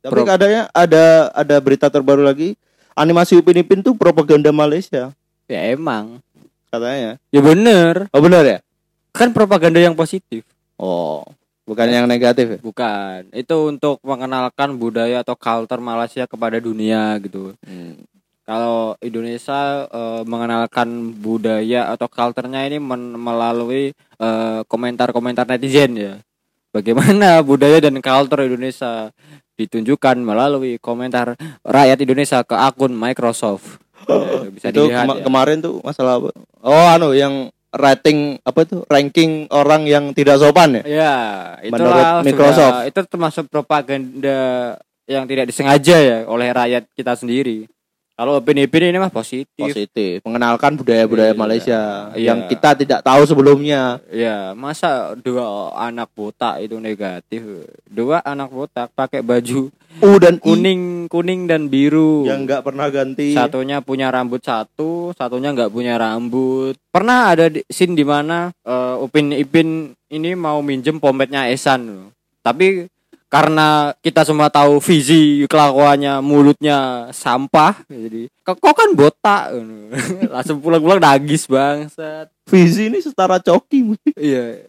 Tapi 0.00 0.08
Pro- 0.10 0.24
katanya 0.24 0.64
ada 0.70 1.28
ada 1.30 1.56
berita 1.58 1.86
terbaru 1.86 2.20
lagi. 2.20 2.56
Animasi 2.92 3.36
Upin 3.36 3.56
Ipin 3.56 3.80
tuh 3.80 3.92
propaganda 3.92 4.48
Malaysia 4.50 5.12
ya 5.44 5.60
emang 5.68 6.20
katanya. 6.68 7.18
ya 7.28 7.40
bener 7.40 8.08
Oh 8.08 8.20
benar 8.20 8.42
ya? 8.42 8.58
kan 9.10 9.28
propaganda 9.30 9.76
yang 9.76 9.92
positif 9.92 10.46
Oh, 10.76 11.20
bukan 11.70 11.86
yang 11.86 12.06
negatif 12.06 12.46
ya? 12.46 12.58
bukan 12.58 13.30
itu 13.30 13.56
untuk 13.64 14.02
mengenalkan 14.02 14.74
budaya 14.74 15.22
atau 15.22 15.38
culture 15.38 15.78
Malaysia 15.78 16.26
kepada 16.26 16.58
dunia 16.58 17.14
gitu 17.22 17.54
Hmm. 17.62 18.02
kalau 18.42 18.98
Indonesia 18.98 19.86
eh, 19.86 20.22
mengenalkan 20.26 20.88
budaya 21.14 21.86
atau 21.88 22.10
culture-nya 22.10 22.66
ini 22.66 22.82
men- 22.82 23.14
melalui 23.14 23.94
eh, 24.18 24.60
komentar-komentar 24.66 25.46
netizen 25.46 25.94
ya. 25.94 26.14
Bagaimana 26.70 27.38
budaya 27.46 27.78
dan 27.78 27.98
culture 27.98 28.42
Indonesia 28.42 29.14
ditunjukkan 29.54 30.16
melalui 30.18 30.78
komentar 30.78 31.34
rakyat 31.62 31.98
Indonesia 32.00 32.42
ke 32.42 32.56
akun 32.56 32.90
Microsoft. 32.90 33.78
Ya, 34.10 34.48
bisa 34.50 34.66
itu 34.72 34.82
dilihat 34.88 35.04
kema- 35.06 35.18
ya. 35.20 35.22
kemarin 35.22 35.56
tuh 35.60 35.78
masalah 35.84 36.18
apa? 36.18 36.32
Oh, 36.64 36.86
anu 36.88 37.12
yang 37.12 37.52
rating 37.70 38.38
apa 38.42 38.60
tuh? 38.64 38.82
Ranking 38.86 39.46
orang 39.50 39.86
yang 39.86 40.10
tidak 40.12 40.38
sopan 40.38 40.80
ya? 40.80 40.82
Ya, 40.84 41.14
Menurut 41.66 41.74
itulah 41.74 42.02
sudah- 42.02 42.24
Microsoft. 42.26 42.78
itu 42.90 43.00
termasuk 43.06 43.44
propaganda 43.46 44.40
yang 45.06 45.26
tidak 45.26 45.50
disengaja 45.50 45.96
ya 45.98 46.18
oleh 46.26 46.50
rakyat 46.50 46.86
kita 46.94 47.14
sendiri. 47.14 47.66
Kalau 48.20 48.36
opini-opini 48.36 48.92
ini 48.92 49.00
mah 49.00 49.08
positif. 49.08 49.48
Positif, 49.56 50.20
mengenalkan 50.28 50.76
budaya-budaya 50.76 51.32
Iya. 51.32 51.40
Malaysia 51.40 51.80
Iya. 52.12 52.20
yang 52.28 52.44
kita 52.52 52.76
tidak 52.76 53.00
tahu 53.00 53.24
sebelumnya. 53.24 53.96
Ya, 54.12 54.52
masa 54.52 55.16
dua 55.16 55.72
anak 55.72 56.12
botak 56.12 56.60
itu 56.60 56.76
negatif? 56.76 57.40
Dua 57.88 58.20
anak 58.20 58.52
botak 58.52 58.92
pakai 58.92 59.24
baju 59.24 59.72
U 60.04 60.20
dan 60.20 60.36
I 60.36 60.44
kuning, 60.44 61.08
kuning 61.08 61.48
dan 61.48 61.72
biru. 61.72 62.28
yang 62.28 62.44
nggak 62.44 62.60
pernah 62.60 62.92
ganti. 62.92 63.32
Satunya 63.32 63.80
punya 63.80 64.12
rambut 64.12 64.44
satu, 64.44 65.16
satunya 65.16 65.56
nggak 65.56 65.72
punya 65.72 65.96
rambut. 65.96 66.76
Pernah 66.92 67.32
ada 67.32 67.48
di, 67.48 67.64
scene 67.72 67.96
di 67.96 68.04
mana 68.04 68.52
eh, 68.52 69.00
Upin 69.00 69.32
Ipin 69.32 69.96
ini 70.12 70.36
mau 70.36 70.60
minjem 70.60 71.00
pompetnya 71.00 71.48
Esan 71.48 71.88
loh. 71.88 72.08
Tapi 72.44 72.84
karena 73.30 73.94
kita 74.02 74.26
semua 74.26 74.50
tahu 74.50 74.82
visi 74.82 75.46
kelakuannya 75.46 76.18
mulutnya 76.18 77.08
sampah 77.14 77.78
jadi 77.86 78.26
kok 78.42 78.58
kan 78.58 78.90
botak 78.98 79.54
langsung 80.34 80.58
pulang-pulang 80.58 80.98
nagis 80.98 81.46
bangsat 81.46 82.26
Visi 82.50 82.90
ini 82.90 82.98
setara 82.98 83.38
coki. 83.38 83.94
Iya. 84.18 84.66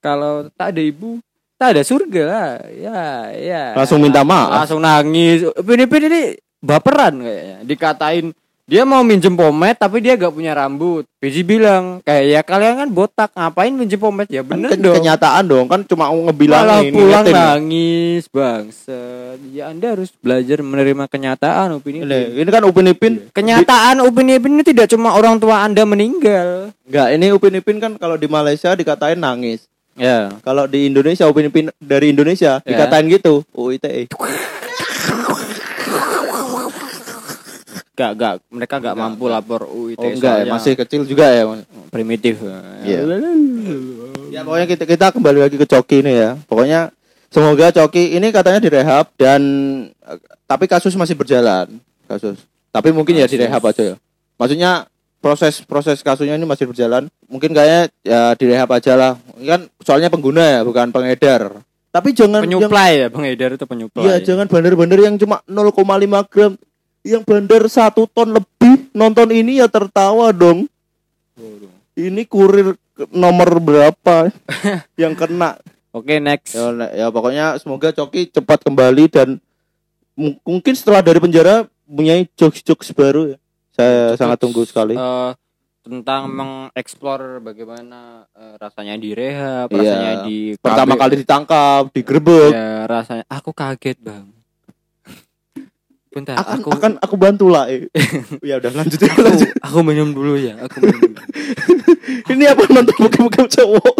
Kalau 0.00 0.48
tak 0.56 0.72
ada 0.72 0.80
ibu, 0.80 1.20
tak 1.60 1.76
ada 1.76 1.82
surga 1.84 2.22
lah. 2.24 2.50
Ya, 2.72 3.02
ya. 3.36 3.64
Langsung 3.76 4.00
minta 4.00 4.24
maaf. 4.24 4.64
Langsung 4.64 4.80
nangis. 4.80 5.44
Pin-pin 5.52 6.08
ini 6.08 6.22
baperan 6.64 7.20
kayaknya. 7.20 7.56
Dikatain 7.68 8.32
dia 8.64 8.80
mau 8.82 9.00
minjem 9.00 9.28
pomade 9.30 9.76
tapi 9.76 10.00
dia 10.00 10.14
gak 10.14 10.32
punya 10.32 10.52
rambut. 10.52 11.04
Biji 11.18 11.40
bilang 11.40 12.00
kayak 12.00 12.24
ya 12.24 12.40
kalian 12.40 12.74
kan 12.78 12.88
botak 12.88 13.30
ngapain 13.30 13.68
minjem 13.70 13.96
pomade 13.96 14.28
ya 14.30 14.40
Kan 14.40 14.56
bener 14.56 14.68
ke- 14.70 14.80
dong. 14.80 14.96
kenyataan 14.96 15.44
dong, 15.44 15.66
kan 15.66 15.80
cuma 15.82 16.04
Malah 16.06 16.24
ngebilangin 16.26 16.90
pulang 16.90 17.22
ngingetin. 17.22 17.34
nangis 17.34 18.22
bangset. 18.26 19.36
Ya 19.50 19.68
anda 19.68 19.86
harus 19.90 20.08
belajar 20.14 20.58
menerima 20.58 21.04
kenyataan 21.06 21.76
opini. 21.76 22.02
Ini, 22.02 22.38
ini 22.38 22.48
kan 22.48 22.64
Upin 22.64 22.88
Ipin. 22.88 23.14
Kenyataan 23.30 24.00
opini 24.00 24.36
ini 24.36 24.62
tidak 24.62 24.88
cuma 24.88 25.12
orang 25.12 25.36
tua 25.36 25.60
anda 25.60 25.84
meninggal. 25.84 26.72
Enggak, 26.82 27.08
ini 27.10 27.26
Upin 27.30 27.54
Ipin 27.54 27.76
kan 27.78 27.92
kalau 27.94 28.16
di 28.16 28.26
Malaysia 28.26 28.72
dikatain 28.72 29.16
nangis. 29.16 29.68
Ya. 29.94 30.32
Kalau 30.40 30.64
di 30.64 30.88
Indonesia 30.88 31.22
Upin 31.24 31.46
Ipin 31.46 31.68
dari 31.78 32.10
Indonesia 32.10 32.58
Ya. 32.58 32.66
dikatain 32.66 33.06
gitu. 33.08 33.44
UITE. 33.50 34.08
Gak, 37.94 38.10
gak, 38.18 38.34
mereka 38.50 38.82
gak 38.82 38.98
mampu 38.98 39.30
lapor 39.30 39.70
UIT 39.70 40.02
Oh 40.02 40.10
enggak 40.10 40.42
ya, 40.42 40.50
soalnya 40.50 40.54
masih 40.58 40.72
kecil 40.74 41.00
juga 41.06 41.30
ya. 41.30 41.46
Primitif. 41.94 42.42
Iya. 42.82 43.06
Ya 44.34 44.40
pokoknya 44.42 44.66
kita 44.66 44.82
kita 44.82 45.06
kembali 45.14 45.46
lagi 45.46 45.54
ke 45.54 45.62
Coki 45.62 46.02
ini 46.02 46.12
ya. 46.18 46.34
Pokoknya 46.50 46.90
semoga 47.30 47.70
Coki 47.70 48.18
ini 48.18 48.34
katanya 48.34 48.58
direhab 48.58 49.06
dan 49.14 49.42
eh, 49.94 50.18
tapi 50.50 50.66
kasus 50.66 50.98
masih 50.98 51.14
berjalan. 51.14 51.70
Kasus. 52.10 52.42
Tapi 52.74 52.90
mungkin 52.90 53.14
ya 53.14 53.30
Kasus. 53.30 53.38
direhab 53.38 53.62
aja 53.62 53.94
ya. 53.94 53.96
Maksudnya 54.42 54.90
proses 55.22 55.62
proses 55.62 56.02
kasusnya 56.02 56.34
ini 56.34 56.44
masih 56.50 56.66
berjalan. 56.66 57.06
Mungkin 57.30 57.54
kayaknya 57.54 57.94
ya 58.02 58.34
direhab 58.34 58.74
aja 58.74 58.92
lah. 58.98 59.12
Kan 59.38 59.70
soalnya 59.86 60.10
pengguna 60.10 60.42
ya, 60.42 60.60
bukan 60.66 60.90
pengedar. 60.90 61.62
Tapi 61.94 62.10
jangan 62.10 62.42
yang, 62.42 62.58
Penyuplai 62.58 63.06
ya, 63.06 63.08
pengedar 63.08 63.54
itu 63.54 63.64
penyuplai. 63.70 64.02
Iya, 64.02 64.14
jangan 64.18 64.50
bandar-bandar 64.50 64.98
yang 64.98 65.14
cuma 65.14 65.38
0,5 65.46 66.26
gram. 66.26 66.58
Yang 67.04 67.22
bandar 67.22 67.62
satu 67.68 68.08
ton 68.08 68.32
lebih 68.32 68.88
nonton 68.90 69.28
ini 69.28 69.60
ya 69.60 69.68
tertawa 69.68 70.32
dong. 70.32 70.64
Ini 71.94 72.24
kurir 72.24 72.74
nomor 73.12 73.60
berapa 73.60 74.32
yang 75.02 75.12
kena? 75.12 75.60
Oke, 75.92 76.18
next. 76.18 76.56
Ya, 76.56 76.72
ya 76.90 77.06
pokoknya 77.06 77.54
semoga 77.56 77.92
Coki 77.92 78.26
cepat 78.26 78.64
kembali 78.64 79.04
dan 79.06 79.38
mu- 80.12 80.40
mungkin 80.42 80.74
setelah 80.74 80.98
dari 80.98 81.22
penjara 81.22 81.70
punya 81.84 82.18
jokes-jokes 82.34 82.90
baru 82.90 83.30
ya. 83.30 83.38
Saya 83.70 83.94
Jokes, 84.10 84.18
sangat 84.18 84.38
tunggu 84.40 84.62
sekali. 84.64 84.96
Eh, 84.96 85.30
tentang 85.84 86.26
mengeksplor 86.26 87.38
bagaimana 87.38 88.26
eh, 88.32 88.54
rasanya 88.56 88.96
di 88.96 89.12
rehab, 89.12 89.70
Iya. 89.70 89.78
rasanya 89.78 90.12
di 90.24 90.36
Pertama 90.56 90.94
kali 90.96 91.14
ditangkap, 91.20 91.82
digerebek. 91.92 92.50
Ya, 92.50 92.88
rasanya 92.88 93.24
aku 93.28 93.52
kaget, 93.52 93.98
Bang. 94.00 94.34
Bentar, 96.14 96.38
Akan, 96.38 96.62
aku 96.62 96.68
akan 96.70 96.92
aku 97.02 97.14
bantu 97.18 97.50
lah. 97.50 97.66
eh. 97.66 97.90
ya 98.48 98.62
udah 98.62 98.70
lanjut 98.70 99.02
aku, 99.02 99.18
lanjut. 99.18 99.50
aku 99.58 99.78
minum 99.82 100.14
dulu 100.14 100.38
ya. 100.38 100.54
Aku 100.62 100.78
minum 100.78 101.10
dulu. 101.10 101.26
Ini 102.30 102.44
apa 102.54 102.62
nonton 102.70 102.94
bukan-bukan 103.02 103.46
cowok? 103.50 103.94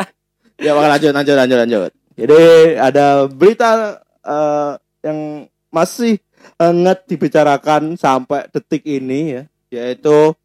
ya 0.64 0.76
bakal 0.76 0.90
lanjut 0.92 1.10
lanjut 1.16 1.34
lanjut 1.34 1.58
lanjut. 1.64 1.92
Jadi 2.12 2.40
ada 2.76 3.24
berita 3.24 4.00
eh, 4.20 4.72
yang 5.00 5.48
masih 5.72 6.20
hangat 6.60 7.08
dibicarakan 7.08 7.96
sampai 7.96 8.52
detik 8.52 8.84
ini 8.84 9.40
ya, 9.40 9.42
yaitu 9.72 10.36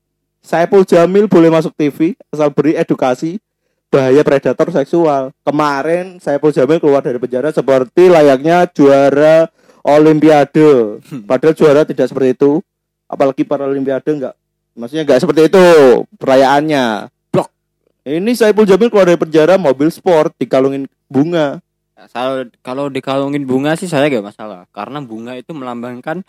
Saipul 0.41 0.87
Jamil 0.87 1.27
boleh 1.27 1.51
masuk 1.51 1.75
TV 1.75 2.15
asal 2.31 2.49
beri 2.55 2.73
edukasi 2.79 3.37
bahaya 3.91 4.23
predator 4.23 4.71
seksual. 4.71 5.35
Kemarin 5.43 6.17
Saipul 6.23 6.55
Jamil 6.55 6.79
keluar 6.79 7.03
dari 7.03 7.19
penjara 7.19 7.51
seperti 7.51 8.07
layaknya 8.07 8.63
juara 8.71 9.51
Olimpiade. 9.81 10.99
Padahal 11.29 11.53
juara 11.57 11.81
tidak 11.83 12.07
seperti 12.09 12.37
itu. 12.37 12.61
Apalagi 13.05 13.43
para 13.43 13.67
Olimpiade 13.67 14.07
enggak. 14.07 14.35
Maksudnya 14.71 15.03
enggak 15.03 15.19
seperti 15.19 15.51
itu 15.51 15.63
perayaannya. 16.15 17.11
Blok. 17.29 17.49
Ini 18.07 18.31
Saipul 18.33 18.63
Jamil 18.63 18.87
keluar 18.87 19.09
dari 19.09 19.19
penjara 19.19 19.59
mobil 19.59 19.91
sport 19.91 20.31
dikalungin 20.39 20.87
bunga. 21.11 21.59
Ya, 21.93 22.07
Kalau 22.09 22.33
kalau 22.65 22.85
dikalungin 22.89 23.45
bunga 23.45 23.77
sih 23.77 23.85
saya 23.85 24.09
gak 24.09 24.25
masalah 24.25 24.65
karena 24.73 25.03
bunga 25.05 25.37
itu 25.37 25.53
melambangkan 25.53 26.25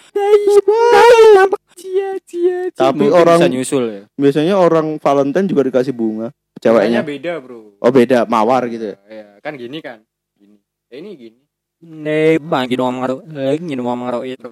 cia 1.79 2.13
cia 2.29 2.61
cia. 2.69 2.93
Tapi 2.93 3.09
mungkin 3.09 3.17
orang 3.17 3.39
bisa 3.41 3.49
nyusul 3.49 3.85
ya. 3.89 4.03
biasanya 4.21 4.55
orang 4.61 5.01
Valentine 5.01 5.49
juga 5.49 5.63
dikasih 5.65 5.95
bunga 5.97 6.29
ceweknya. 6.63 7.03
beda, 7.03 7.43
Bro. 7.43 7.79
Oh 7.83 7.91
beda, 7.91 8.29
mawar 8.29 8.69
gitu 8.71 8.95
ya. 8.95 8.97
Ya, 9.11 9.29
kan 9.43 9.59
gini 9.59 9.79
kan. 9.83 10.05
Gini. 10.39 10.61
Ya, 10.93 10.95
ini 11.03 11.11
gini. 11.19 11.41
Nih, 11.83 12.39
bang, 12.39 12.71
ngaro, 12.71 13.27
eh, 13.27 13.59
ngaro 13.59 14.21
itu. 14.23 14.47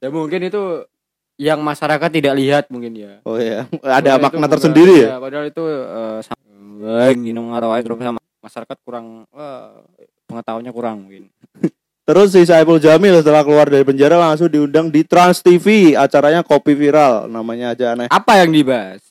Ya 0.00 0.08
mungkin 0.08 0.40
itu 0.48 0.88
yang 1.36 1.60
masyarakat 1.60 2.08
tidak 2.08 2.32
lihat 2.32 2.64
mungkin 2.72 2.96
ya. 2.96 3.20
Oh 3.28 3.36
iya, 3.36 3.68
ada 3.84 4.16
Padahal 4.16 4.20
makna 4.24 4.46
tersendiri 4.48 5.04
ya. 5.04 5.20
Padahal 5.20 5.52
itu 5.52 5.64
eh, 5.68 6.18
sama 6.24 7.12
gini 7.12 7.36
ngomong 7.36 7.52
ngaro 7.52 7.68
terus 7.84 7.96
sama 8.00 8.20
masyarakat 8.40 8.76
kurang 8.86 9.28
wah, 9.36 9.84
pengetahuannya 10.32 10.72
kurang 10.72 10.96
mungkin. 11.04 11.28
Terus 12.06 12.32
si 12.32 12.46
Saiful 12.46 12.78
Jamil 12.78 13.18
setelah 13.18 13.42
keluar 13.42 13.66
dari 13.66 13.82
penjara 13.82 14.14
langsung 14.14 14.46
diundang 14.46 14.94
di 14.94 15.02
Trans 15.02 15.42
TV, 15.42 15.98
acaranya 15.98 16.46
Kopi 16.46 16.78
Viral, 16.78 17.26
namanya 17.26 17.74
aja 17.74 17.98
aneh. 17.98 18.06
Apa 18.06 18.46
yang 18.46 18.54
dibahas? 18.54 19.02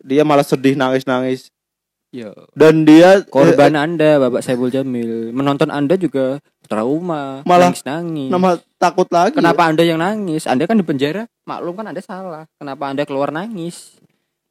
Dia 0.00 0.24
malah 0.24 0.42
sedih 0.42 0.72
nangis-nangis 0.72 1.51
Yo, 2.12 2.28
dan 2.52 2.84
dia 2.84 3.24
korban 3.24 3.72
Anda 3.72 4.20
Bapak 4.20 4.44
Saiful 4.44 4.68
Jamil, 4.68 5.32
menonton 5.32 5.72
Anda 5.72 5.96
juga 5.96 6.44
trauma, 6.62 7.40
Malah 7.42 7.72
nangis-nangis. 7.72 8.28
nama 8.28 8.60
takut 8.76 9.08
lagi. 9.08 9.32
Kenapa 9.32 9.64
Anda 9.64 9.80
yang 9.80 9.96
nangis? 9.96 10.44
Anda 10.44 10.68
kan 10.68 10.76
di 10.76 10.84
penjara, 10.84 11.24
maklum 11.42 11.72
kan 11.72 11.88
Anda 11.88 12.04
salah. 12.04 12.44
Kenapa 12.54 12.84
Anda 12.84 13.08
keluar 13.08 13.32
nangis? 13.32 13.96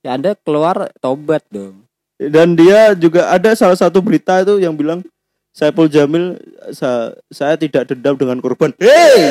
Ya 0.01 0.17
Anda 0.17 0.33
keluar 0.33 0.89
tobat 0.97 1.45
dong. 1.47 1.85
ya. 2.17 2.33
Dan 2.33 2.57
dia 2.57 2.97
juga 2.97 3.29
ada 3.29 3.53
salah 3.53 3.77
satu 3.77 4.01
berita 4.01 4.41
itu 4.41 4.57
yang 4.57 4.73
bilang 4.73 5.05
Saiful 5.53 5.85
Jamil 5.85 6.41
sa- 6.71 7.13
saya 7.29 7.53
tidak 7.55 7.85
dendam 7.85 8.17
dengan 8.17 8.41
korban. 8.41 8.73
Hey, 8.81 9.21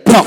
Blok. 0.00 0.24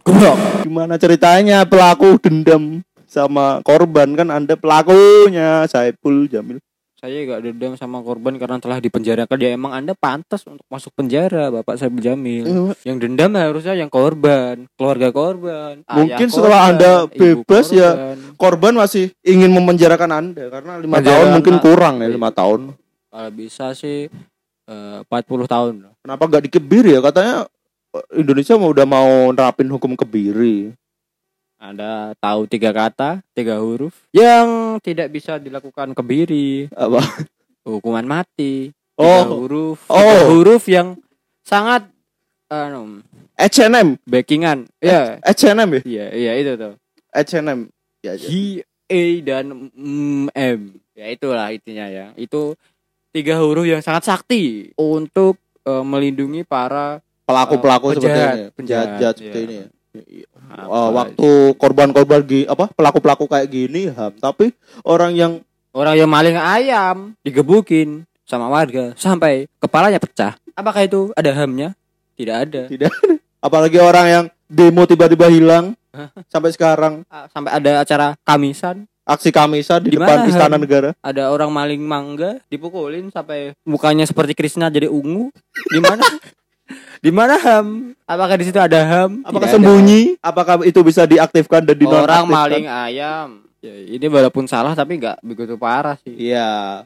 Goblok. 0.00 0.38
gimana 0.62 0.94
ceritanya 0.94 1.66
pelaku 1.66 2.22
dendam 2.22 2.86
sama 3.14 3.62
korban 3.62 4.18
kan 4.18 4.34
Anda 4.34 4.58
pelakunya 4.58 5.62
Saiful 5.70 6.26
Jamil. 6.26 6.58
Saya 6.98 7.20
gak 7.28 7.44
dendam 7.44 7.76
sama 7.76 8.00
korban 8.00 8.32
karena 8.40 8.56
telah 8.56 8.80
dipenjarakan. 8.80 9.36
Ya 9.36 9.52
emang 9.52 9.76
Anda 9.76 9.92
pantas 9.92 10.40
untuk 10.48 10.64
masuk 10.72 10.88
penjara, 10.96 11.52
Bapak 11.52 11.76
Saiful 11.76 12.00
Jamil. 12.00 12.74
Yang 12.82 12.96
dendam 13.06 13.36
harusnya 13.36 13.76
yang 13.76 13.92
korban, 13.92 14.64
keluarga 14.74 15.12
korban. 15.12 15.84
Mungkin 15.84 16.26
setelah 16.32 16.64
korban, 16.64 16.74
Anda 16.74 16.90
ibu 17.04 17.44
bebas 17.44 17.66
ya, 17.70 17.90
korban. 17.92 18.16
korban 18.40 18.72
masih 18.80 19.12
ingin 19.20 19.52
memenjarakan 19.52 20.10
Anda 20.16 20.48
karena 20.48 20.72
lima 20.80 20.96
Penjara 20.96 21.12
tahun 21.12 21.26
mungkin 21.38 21.54
kurang 21.60 21.94
ya 22.00 22.08
lima 22.08 22.30
tahun. 22.32 22.60
Kalau 23.12 23.30
bisa 23.36 23.66
sih 23.76 24.08
eh, 24.64 24.98
40 25.04 25.44
tahun. 25.44 25.72
Kenapa 26.00 26.22
nggak 26.24 26.44
dikebiri 26.48 26.96
ya 26.96 27.00
katanya 27.04 27.44
eh, 27.92 28.06
Indonesia 28.24 28.56
mau 28.56 28.72
udah 28.72 28.86
mau 28.88 29.28
nerapin 29.28 29.68
hukum 29.68 29.92
kebiri. 29.92 30.72
Anda 31.64 32.12
tahu 32.20 32.44
tiga 32.44 32.76
kata, 32.76 33.24
tiga 33.32 33.56
huruf 33.56 33.96
yang 34.12 34.76
tidak 34.84 35.08
bisa 35.08 35.40
dilakukan 35.40 35.96
kebiri, 35.96 36.68
Apa? 36.76 37.00
hukuman 37.64 38.04
mati. 38.04 38.68
Tiga 38.92 39.24
Oh, 39.24 39.48
huruf, 39.48 39.80
Oh. 39.88 39.96
tiga 39.96 40.24
huruf 40.28 40.62
yang 40.68 41.00
sangat 41.40 41.88
anu, 42.52 43.00
H&M, 43.40 43.96
backingan. 44.04 44.68
Ya, 44.76 45.16
H&M 45.24 45.80
ya, 45.80 45.82
iya, 45.88 46.06
iya 46.12 46.32
itu 46.36 46.52
tuh. 46.60 46.76
H&M. 47.16 47.72
Ya, 48.04 48.12
ya. 48.12 48.28
G 48.28 48.60
A 48.84 49.02
dan 49.24 49.72
M. 50.36 50.60
Ya 50.92 51.06
itulah 51.08 51.48
intinya 51.48 51.88
ya. 51.88 52.12
Itu 52.20 52.60
tiga 53.08 53.40
huruf 53.40 53.64
yang 53.64 53.80
sangat 53.80 54.04
sakti 54.04 54.68
untuk 54.76 55.40
eh, 55.64 55.80
melindungi 55.80 56.44
para 56.44 57.00
Pelaku-pelaku 57.24 57.88
Eh, 57.88 57.92
seperti 57.96 58.04
penjahat, 58.12 58.36
ini, 58.36 58.44
penjahat, 58.52 58.86
penjahat 59.00 59.14
seperti 59.16 59.38
iya. 59.40 59.46
ini. 59.48 59.56
ya. 59.56 59.66
Apa, 60.44 60.64
Oh, 60.66 60.88
waktu 60.92 61.28
korban-korban 61.54 62.20
gi- 62.20 62.44
apa 62.44 62.66
pelaku-pelaku 62.68 63.24
kayak 63.24 63.46
gini, 63.46 63.88
ham. 63.88 64.10
tapi 64.14 64.50
orang 64.82 65.12
yang 65.12 65.32
orang 65.70 65.94
yang 65.96 66.06
maling 66.06 66.34
ayam 66.34 67.14
digebukin 67.20 68.02
sama 68.22 68.46
warga 68.46 68.94
sampai 68.94 69.46
kepalanya 69.56 69.98
pecah. 69.98 70.34
Apakah 70.52 70.82
itu 70.82 71.10
ada 71.12 71.30
hamnya? 71.32 71.74
Tidak 72.14 72.36
ada. 72.36 72.62
tidak 72.66 72.90
apalagi 73.38 73.76
orang 73.76 74.06
yang 74.06 74.24
demo 74.46 74.82
tiba-tiba 74.82 75.26
hilang 75.26 75.74
sampai 76.26 76.50
sekarang 76.50 77.02
Ah, 77.06 77.26
Sampai 77.28 77.50
ada 77.52 77.78
acara 77.80 78.06
kamisan, 78.20 78.86
aksi 79.02 79.28
Kamisa 79.28 79.76
di 79.76 79.90
Di 79.90 79.96
depan 79.96 80.24
Istana? 80.24 80.54
Negara. 80.56 80.90
ada 80.96 81.28
orang 81.28 81.50
maling 81.50 81.78
mangga 81.78 82.38
dipukulin 82.46 83.10
sampai 83.10 83.54
mukanya 83.62 84.02
seperti 84.02 84.32
Krishna 84.32 84.66
jadi 84.68 84.86
ungu. 84.86 85.30
Di 85.66 85.78
mana? 85.78 86.02
Di 87.04 87.10
mana 87.12 87.36
ham? 87.36 87.92
Apakah 88.08 88.34
di 88.40 88.44
situ 88.48 88.56
ada 88.56 88.80
ham? 88.80 89.20
Apakah 89.20 89.48
Tidak 89.48 89.60
ada. 89.60 89.68
sembunyi? 89.68 90.00
Apakah 90.24 90.54
itu 90.64 90.80
bisa 90.80 91.04
diaktifkan 91.04 91.64
dan 91.64 91.76
dinonaktifkan? 91.76 92.24
Orang 92.24 92.32
maling 92.32 92.66
ayam. 92.66 93.28
Ya, 93.60 93.74
ini 93.96 94.06
walaupun 94.08 94.44
salah 94.48 94.72
tapi 94.76 95.00
nggak 95.00 95.20
begitu 95.24 95.56
parah 95.60 95.96
sih. 96.00 96.12
Iya. 96.12 96.84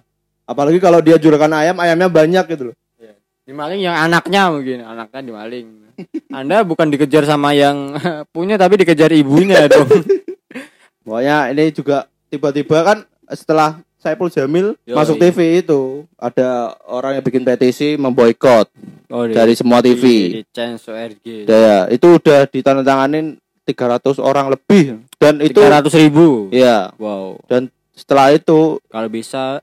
Apalagi 0.48 0.78
kalau 0.82 0.98
dia 0.98 1.18
juragan 1.18 1.52
ayam, 1.54 1.76
ayamnya 1.78 2.10
banyak 2.10 2.44
gitu 2.50 2.72
loh. 2.72 2.76
Dimaling 3.48 3.80
yang 3.80 3.96
anaknya 3.96 4.52
mungkin, 4.52 4.84
anaknya 4.84 5.20
dimaling. 5.24 5.66
Anda 6.36 6.60
bukan 6.68 6.92
dikejar 6.92 7.24
sama 7.24 7.56
yang 7.56 7.96
punya 8.36 8.60
tapi 8.60 8.76
dikejar 8.76 9.08
ibunya 9.16 9.64
dong. 9.72 9.88
Pokoknya 11.08 11.48
ini 11.56 11.72
juga 11.72 12.04
tiba-tiba 12.28 12.84
kan 12.84 12.98
setelah 13.32 13.80
Saiful 13.98 14.28
Jamil 14.28 14.78
Yoi. 14.82 14.94
masuk 14.94 15.16
TV 15.16 15.58
itu 15.58 15.80
ada 16.14 16.48
orang 16.84 17.18
yang 17.18 17.24
bikin 17.24 17.42
petisi 17.42 17.94
memboikot 17.94 18.70
Oh, 19.08 19.24
di- 19.24 19.32
dari 19.32 19.52
semua 19.52 19.80
di, 19.80 19.90
TV. 19.90 20.04
di 20.30 20.42
Chance 20.48 20.86
ORG. 20.86 21.26
Ya, 21.44 21.88
itu 21.88 22.06
udah 22.12 22.44
ditandatanganin 22.44 23.40
300 23.64 24.16
orang 24.18 24.48
lebih 24.48 25.00
dan 25.16 25.40
itu 25.40 25.58
Tiga 25.58 25.74
ratus 25.74 25.92
ribu. 25.92 26.46
ya 26.50 26.94
Wow. 26.94 27.42
setelah 27.90 28.30
itu 28.30 28.78
Kalau 28.84 29.08
bisa 29.08 29.58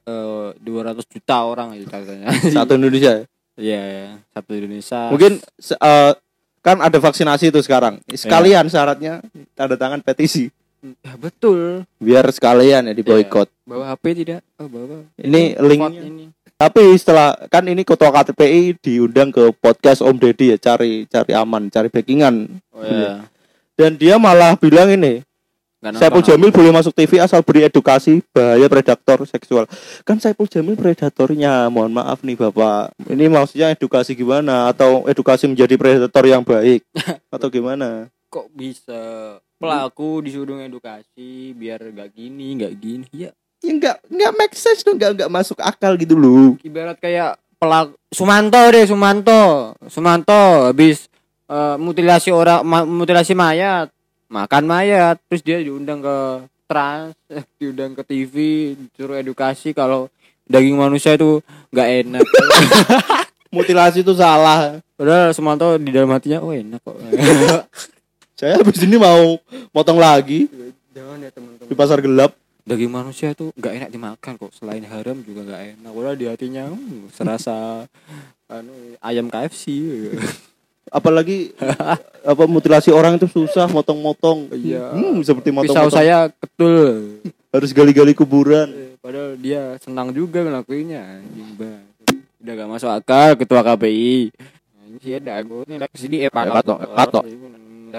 dua 0.58 0.82
ratus 0.86 1.06
juta 1.06 1.40
orang 1.40 1.72
itu 1.74 1.88
katanya. 1.88 2.28
satu 2.54 2.76
Indonesia 2.76 3.24
Iya, 3.56 3.82
ya. 3.82 4.08
satu 4.32 4.52
Indonesia. 4.52 5.08
mungkin 5.08 5.40
eh, 5.72 6.12
kan 6.60 6.78
ada 6.78 6.98
vaksinasi 6.98 7.48
itu 7.48 7.62
sekarang 7.62 8.04
sekalian 8.10 8.68
syaratnya 8.68 9.24
tanda 9.54 9.74
tangan 9.74 10.02
petisi 10.02 10.50
Ya, 11.02 11.14
betul. 11.18 11.82
biar 11.98 12.26
sekalian 12.30 12.86
ya 12.86 12.94
diboikot 12.94 13.50
Bawa 13.66 13.98
HP 13.98 14.22
tidak? 14.22 14.42
Oh, 14.62 14.70
bawa. 14.70 15.02
Ini 15.18 15.58
linknya. 15.58 16.02
ini. 16.06 16.26
tapi 16.56 16.86
setelah 16.96 17.34
kan 17.50 17.66
ini 17.66 17.82
ketua 17.82 18.14
KTPI 18.14 18.78
diundang 18.78 19.34
ke 19.34 19.50
podcast 19.58 20.00
Om 20.00 20.16
Deddy 20.16 20.54
ya 20.54 20.58
cari 20.58 21.04
cari 21.06 21.32
aman 21.34 21.68
cari 21.68 21.90
backingan 21.90 22.48
Oh 22.70 22.86
ya. 22.86 23.26
dan 23.76 23.98
dia 23.98 24.16
malah 24.16 24.54
bilang 24.56 24.88
ini 24.88 25.26
Saiful. 25.94 26.26
Jamil 26.26 26.50
boleh 26.50 26.74
masuk 26.74 26.98
TV 26.98 27.22
asal 27.22 27.46
beri 27.46 27.62
edukasi 27.62 28.18
bahaya 28.34 28.66
predator 28.66 29.22
seksual. 29.30 29.70
Kan 30.02 30.18
Saiful 30.18 30.50
Jamil 30.50 30.74
predatornya, 30.74 31.70
mohon 31.70 31.94
maaf 31.94 32.26
nih 32.26 32.34
Bapak. 32.34 32.90
Ini 33.06 33.30
maksudnya 33.30 33.70
edukasi 33.70 34.18
gimana 34.18 34.74
atau 34.74 35.06
edukasi 35.06 35.46
menjadi 35.46 35.78
predator 35.78 36.26
yang 36.26 36.42
baik 36.42 36.82
atau 37.38 37.54
gimana? 37.54 38.10
Kok 38.34 38.50
bisa 38.50 38.98
pelaku 39.58 40.22
disuruh 40.22 40.60
edukasi 40.60 41.52
biar 41.52 41.80
gak 41.92 42.12
gini, 42.12 42.60
gak 42.60 42.74
gini. 42.76 43.08
Ya, 43.12 43.32
Ya 43.64 43.72
enggak 43.72 43.98
enggak 44.06 44.32
make 44.36 44.54
sense 44.54 44.84
dong, 44.84 45.00
enggak 45.00 45.18
enggak 45.18 45.32
masuk 45.32 45.58
akal 45.58 45.96
gitu 45.96 46.14
loh. 46.14 46.54
ibarat 46.62 47.00
kayak 47.00 47.40
pelaku 47.58 47.96
Sumanto 48.12 48.62
deh, 48.70 48.86
Sumanto. 48.86 49.74
Sumanto 49.88 50.70
habis 50.70 51.08
eh, 51.46 51.76
mutilasi 51.76 52.30
orang 52.30 52.62
ma- 52.62 52.86
mutilasi 52.86 53.34
mayat, 53.34 53.90
makan 54.28 54.64
mayat, 54.66 55.18
terus 55.26 55.42
dia 55.42 55.58
diundang 55.58 56.00
ke 56.00 56.18
trans, 56.66 57.16
eh, 57.34 57.44
diundang 57.58 57.92
ke 57.92 58.04
TV, 58.04 58.36
disuruh 58.78 59.18
edukasi 59.18 59.74
kalau 59.74 60.12
daging 60.46 60.78
manusia 60.78 61.18
itu 61.18 61.42
nggak 61.74 61.90
enak. 62.06 62.26
Mutilasi 63.56 64.04
itu 64.04 64.12
salah. 64.14 64.78
Padahal 64.94 65.32
Sumanto 65.32 65.80
di 65.80 65.90
dalam 65.90 66.12
hatinya, 66.12 66.44
oh 66.44 66.52
enak 66.52 66.84
kok. 66.84 66.96
Saya 68.36 68.60
habis 68.60 68.84
ini 68.84 69.00
mau 69.00 69.40
motong 69.72 69.96
lagi 69.96 70.52
Jangan 70.92 71.24
ya 71.24 71.32
teman-teman. 71.32 71.68
di 71.72 71.76
pasar 71.76 72.00
gelap. 72.04 72.32
daging 72.66 72.90
manusia 72.90 73.30
itu 73.30 73.54
nggak 73.54 73.74
enak 73.78 73.90
dimakan 73.94 74.34
kok 74.42 74.50
selain 74.58 74.82
haram 74.90 75.22
juga 75.22 75.46
nggak 75.46 75.64
enak 75.78 75.92
padahal 75.94 76.18
di 76.18 76.26
hatinya 76.26 76.66
hmm, 76.66 77.14
serasa 77.14 77.86
anu 78.50 78.74
ayam 79.00 79.30
KFC 79.30 79.64
Apalagi 80.90 81.54
apa 82.32 82.44
mutilasi 82.46 82.90
orang 82.90 83.18
itu 83.18 83.26
susah 83.30 83.66
motong-motong. 83.70 84.50
Iya. 84.54 84.94
Hmm, 84.98 85.22
seperti 85.22 85.50
pisau 85.50 85.62
motong-motong. 85.62 85.94
saya 85.94 86.30
ketul 86.30 87.22
Harus 87.50 87.70
gali-gali 87.74 88.14
kuburan. 88.14 88.68
Eh, 88.70 88.94
padahal 88.98 89.34
dia 89.38 89.78
senang 89.82 90.10
juga 90.10 90.42
ngelakuinnya 90.42 91.22
anjing 91.22 91.52
banget. 91.56 91.86
udah 92.46 92.54
gak 92.54 92.70
masuk 92.78 92.90
akal 92.94 93.30
ketua 93.42 93.66
KPI 93.66 94.30
Anjing 94.86 95.18
ada 95.18 95.42
aku 95.42 95.66
ini 95.66 95.82
lagi 95.82 95.98
sini 95.98 96.22
eh 96.22 96.30
pak 96.30 96.46
Kato, 96.54 97.26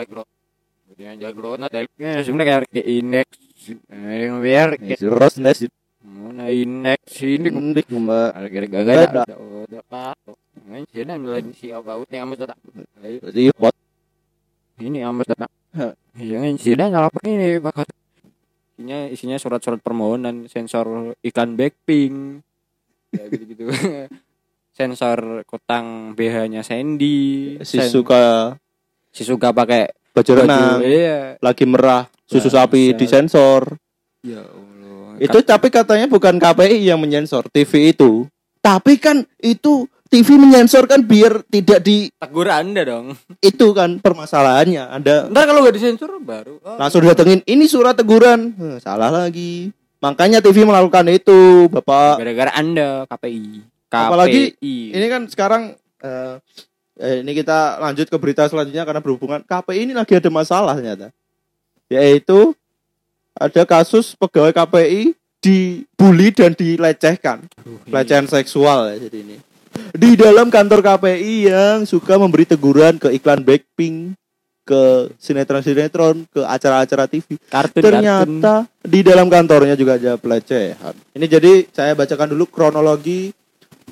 kato. 0.05 0.25
Dia 0.95 1.17
jago 1.19 1.59
na 1.59 1.67
dari 1.67 1.89
sebenarnya 1.99 2.63
kayak 2.71 2.87
indeks 2.87 3.39
yang 3.91 4.39
biar 4.39 4.79
Terus 4.79 5.35
nes 5.43 5.67
mana 6.07 6.47
indeks 6.47 7.19
ini 7.27 7.51
Ndik, 7.51 7.91
Mbak. 7.91 8.31
Agar 8.39 8.65
gagal 8.71 8.97
Beda. 9.03 9.23
ada 9.27 9.35
udah 9.35 9.83
patok. 9.91 10.39
Ngain 10.67 10.85
sih 10.87 11.03
dan 11.03 11.19
mulai 11.19 11.43
si 11.51 11.75
apa 11.75 11.99
ut 11.99 12.07
yang 12.11 12.31
amat 12.31 12.47
datang. 12.47 12.59
Jadi 13.03 13.51
pot 13.51 13.75
Ini 14.79 15.09
amat 15.11 15.27
datang. 15.35 15.51
Iya, 16.17 16.39
isinya 16.55 16.87
salah 16.89 17.11
ini 17.27 17.59
bakal 17.59 17.85
isinya 18.77 18.99
isinya 19.11 19.37
surat-surat 19.41 19.81
permohonan 19.83 20.47
sensor 20.47 21.19
iklan 21.25 21.59
Blackpink. 21.59 22.45
Ya 23.11 23.25
gitu-gitu. 23.27 23.67
sensor 24.79 25.43
kotang 25.49 26.13
BH-nya 26.13 26.61
Sandy. 26.63 27.57
si 27.65 27.81
sen- 27.81 27.89
suka 27.91 28.55
si 29.17 29.25
suka 29.25 29.49
pakai 29.49 29.89
baju 30.13 30.33
renang 30.35 30.79
Iya. 30.79 31.41
lagi 31.41 31.65
merah 31.65 32.05
susu 32.23 32.47
Bangsat. 32.47 32.69
sapi 32.69 32.83
disensor 32.93 33.81
Ya 34.21 34.45
Allah. 34.45 35.17
itu 35.17 35.39
tapi 35.41 35.69
katanya 35.69 36.05
bukan 36.07 36.37
KPI 36.37 36.85
yang 36.85 36.99
menyensor 36.99 37.49
TV 37.49 37.91
itu 37.91 38.29
tapi 38.59 38.97
kan 38.97 39.25
itu 39.39 39.89
TV 40.07 40.37
menyensor 40.37 40.85
kan 40.85 41.01
biar 41.01 41.43
tidak 41.45 41.81
di 41.81 42.13
tegur 42.13 42.47
Anda 42.47 42.85
dong. 42.85 43.17
itu 43.41 43.67
kan 43.73 43.99
permasalahannya 43.99 44.85
anda 44.87 45.27
Ntar 45.27 45.45
kalau 45.45 45.61
nggak 45.61 45.75
disensor 45.75 46.13
baru. 46.19 46.61
Oh. 46.61 46.77
langsung 46.77 47.01
datengin 47.03 47.41
ini 47.43 47.65
surat 47.65 47.95
teguran 47.95 48.53
Eh, 48.55 48.79
salah 48.79 49.09
lagi 49.09 49.73
makanya 49.99 50.39
TV 50.39 50.63
melakukan 50.63 51.09
itu 51.09 51.67
bapak 51.69 52.21
Gara-gara 52.21 52.53
Anda 52.53 53.03
KPI. 53.07 53.65
KPI. 53.87 54.05
Apalagi 54.05 54.43
ini 54.61 55.07
kan 55.07 55.23
sekarang 55.25 55.63
eh, 55.99 56.35
eh, 57.01 57.21
ini 57.21 57.33
kita 57.37 57.81
lanjut 57.81 58.07
ke 58.09 58.17
berita 58.17 58.49
selanjutnya 58.49 58.85
karena 58.85 59.01
berhubungan. 59.01 59.41
KPI 59.45 59.89
ini 59.89 59.93
lagi 59.97 60.17
ada 60.17 60.31
masalah 60.33 60.75
ternyata. 60.77 61.13
Yaitu 61.87 62.57
ada 63.37 63.63
kasus 63.69 64.17
pegawai 64.17 64.53
KPI 64.53 65.15
dibully 65.45 66.33
dan 66.33 66.57
dilecehkan. 66.57 67.47
Pelecehan 67.87 68.27
seksual 68.27 68.97
ya 68.97 69.07
jadi 69.07 69.19
ini. 69.23 69.37
Di 69.93 70.17
dalam 70.17 70.49
kantor 70.49 70.81
KPI 70.81 71.53
yang 71.53 71.85
suka 71.85 72.17
memberi 72.17 72.49
teguran 72.49 72.97
ke 72.97 73.13
iklan 73.13 73.45
Blackpink 73.45 74.17
ke 74.67 75.15
sinetron-sinetron 75.23 76.27
ke 76.27 76.43
acara-acara 76.43 77.07
TV 77.07 77.39
kartun 77.47 77.87
ternyata 77.87 78.67
di 78.83 79.07
dalam 79.07 79.31
kantornya 79.31 79.79
juga 79.79 79.95
ada 79.95 80.19
pelecehan. 80.19 80.91
Ini 81.15 81.27
jadi 81.31 81.53
saya 81.71 81.95
bacakan 81.95 82.35
dulu 82.35 82.51
kronologi 82.51 83.31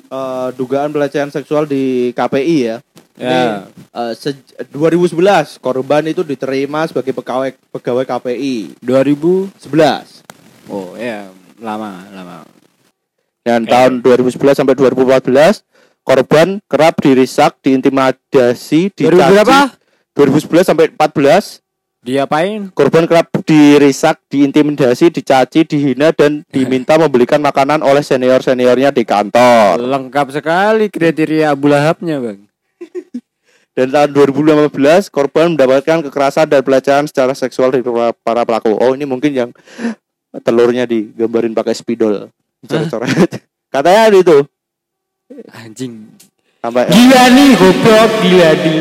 eh, 0.07 0.49
dugaan 0.53 0.89
pelecehan 0.89 1.29
seksual 1.29 1.65
di 1.65 2.11
KPI 2.11 2.57
ya. 2.63 2.77
Ini 3.15 3.23
Ya. 3.23 3.63
eh, 3.71 4.13
sej- 4.13 4.43
2011 4.69 5.55
korban 5.57 6.03
itu 6.03 6.19
diterima 6.21 6.83
sebagai 6.83 7.15
pegawai 7.15 7.55
pegawai 7.71 8.03
KPI 8.05 8.75
2000 8.77 9.47
11. 9.57 10.19
Oh 10.67 10.93
ya 10.93 11.29
lama 11.57 12.03
lama. 12.11 12.43
Dan 13.39 13.63
Oke. 13.63 13.71
tahun 13.71 13.91
2011 14.01 14.57
sampai 14.57 14.73
2014 14.73 15.61
korban 16.01 16.59
kerap 16.65 16.97
dirisak, 16.99 17.57
diintimidasi, 17.61 18.89
2000 18.91 19.15
dicaci. 19.15 19.31
berapa? 19.31 19.59
2011 20.13 20.65
sampai 20.65 20.85
14 20.89 21.61
Diapain? 22.05 22.69
Korban 22.69 23.09
kerap 23.09 23.33
dirisak, 23.41 24.21
diintimidasi, 24.29 25.09
dicaci, 25.09 25.65
dihina 25.65 26.13
dan 26.13 26.45
diminta 26.53 27.01
membelikan 27.01 27.41
makanan 27.41 27.81
oleh 27.81 28.05
senior-seniornya 28.05 28.93
di 28.93 29.01
kantor. 29.01 29.81
Lengkap 29.81 30.29
sekali 30.29 30.93
kriteria 30.93 31.57
Abu 31.57 31.65
Lahabnya, 31.65 32.21
Bang. 32.21 32.45
Dan 33.75 33.91
tahun 33.91 34.15
2015 34.15 34.71
korban 35.11 35.51
mendapatkan 35.51 35.99
kekerasan 36.07 36.47
dan 36.47 36.63
pelecehan 36.63 37.11
secara 37.11 37.35
seksual 37.35 37.75
dari 37.75 37.83
para- 38.23 38.47
pelaku. 38.47 38.71
Oh, 38.71 38.95
ini 38.95 39.03
mungkin 39.03 39.35
yang 39.35 39.49
telurnya 40.47 40.87
digambarin 40.87 41.51
pakai 41.51 41.75
spidol. 41.75 42.31
Coret-coret. 42.63 43.43
Katanya 43.73 44.15
itu. 44.15 44.47
Anjing. 45.51 46.07
Sampai 46.63 46.87
Gila 46.87 47.23
nih, 47.35 47.49
goblok 47.59 48.11
gila 48.23 48.49
nih. 48.63 48.79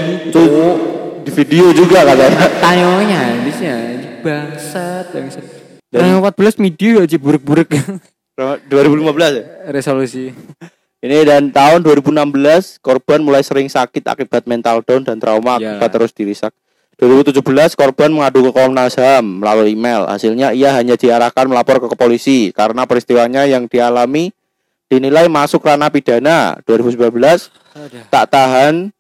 Di 1.25 1.31
video 1.33 1.73
juga 1.73 2.05
katanya. 2.05 2.39
Tanyanya 2.65 3.19
habisnya 3.33 3.75
bangsat, 4.21 5.05
bangsat. 5.11 5.45
Dan- 5.89 6.11
Dan 6.13 6.21
14 6.21 6.59
video 6.59 7.01
aja 7.01 7.17
buruk-buruk 7.17 7.69
2015 8.35 9.07
ya. 9.31 9.45
resolusi. 9.71 10.35
Ini 10.99 11.21
dan 11.23 11.43
tahun 11.49 11.85
2016 11.85 12.81
korban 12.81 13.21
mulai 13.21 13.41
sering 13.41 13.69
sakit 13.69 14.01
akibat 14.03 14.43
mental 14.45 14.81
down 14.81 15.05
dan 15.05 15.17
trauma 15.17 15.57
Ya. 15.57 15.77
akibat 15.77 15.91
terus 15.93 16.11
dirisak. 16.11 16.51
2017 16.97 17.43
korban 17.75 18.09
mengadu 18.09 18.41
ke 18.41 18.55
Komnas 18.55 18.95
HAM 18.95 19.43
melalui 19.43 19.75
email. 19.75 20.07
Hasilnya 20.07 20.51
ia 20.51 20.73
hanya 20.73 20.95
diarahkan 20.95 21.45
melapor 21.45 21.77
ke 21.79 21.91
polisi 21.93 22.49
karena 22.51 22.87
peristiwanya 22.87 23.45
yang 23.45 23.67
dialami 23.67 24.31
dinilai 24.87 25.27
masuk 25.27 25.61
ranah 25.61 25.91
pidana. 25.91 26.57
2019 26.63 27.51
tak 28.09 28.31
tahan 28.31 28.94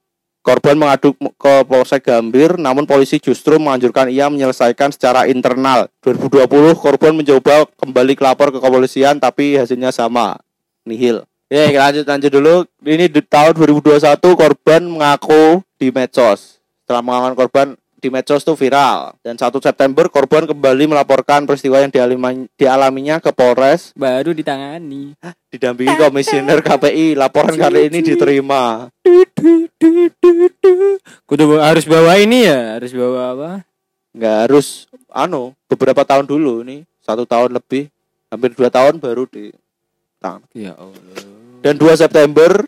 korban 0.44 0.76
mengadu 0.76 1.16
ke 1.16 1.54
Polsek 1.64 2.04
Gambir 2.04 2.60
namun 2.60 2.84
polisi 2.84 3.16
justru 3.16 3.56
menganjurkan 3.56 4.12
ia 4.12 4.28
menyelesaikan 4.28 4.92
secara 4.92 5.24
internal. 5.24 5.88
2020 6.04 6.44
korban 6.76 7.16
mencoba 7.16 7.64
kembali 7.80 8.12
kelapor 8.12 8.52
ke 8.52 8.60
kepolisian 8.60 9.16
tapi 9.16 9.56
hasilnya 9.56 9.88
sama. 9.88 10.36
Nihil. 10.84 11.24
Ya, 11.48 11.72
lanjut 11.72 12.04
lanjut 12.04 12.30
dulu. 12.30 12.54
Ini 12.84 13.08
di 13.08 13.24
tahun 13.24 13.56
2021 13.56 14.20
korban 14.36 14.80
mengaku 14.84 15.64
di 15.80 15.88
medsos. 15.88 16.60
Setelah 16.84 17.00
mengaku 17.00 17.48
korban 17.48 17.80
di 18.04 18.12
medsos 18.12 18.44
itu 18.44 18.52
viral 18.52 19.16
dan 19.24 19.40
1 19.40 19.48
September 19.64 20.12
korban 20.12 20.44
kembali 20.44 20.92
melaporkan 20.92 21.48
peristiwa 21.48 21.80
yang 21.80 21.88
dialami, 21.88 22.44
dialaminya 22.52 23.16
ke 23.16 23.32
Polres 23.32 23.96
Baru 23.96 24.36
ditangani. 24.36 25.16
didampingi 25.48 25.96
komisioner 25.96 26.60
KPI. 26.60 27.16
Laporan 27.16 27.56
kali 27.56 27.88
ini 27.88 28.04
diterima. 28.04 28.92
Kudu 31.24 31.56
harus 31.64 31.88
bawa 31.88 32.20
ini 32.20 32.44
ya, 32.44 32.76
harus 32.76 32.92
bawa 32.92 33.20
apa? 33.32 33.50
nggak 34.14 34.36
harus 34.46 34.86
anu 35.10 35.56
beberapa 35.66 36.06
tahun 36.06 36.22
dulu 36.28 36.62
ini 36.62 36.86
satu 37.02 37.26
tahun 37.26 37.50
lebih 37.50 37.90
hampir 38.30 38.54
dua 38.54 38.70
tahun 38.70 39.02
baru 39.02 39.26
di 39.26 39.50
Ya 40.54 40.72
Allah. 40.78 41.20
dan 41.60 41.74
2 41.76 42.00
September 42.00 42.64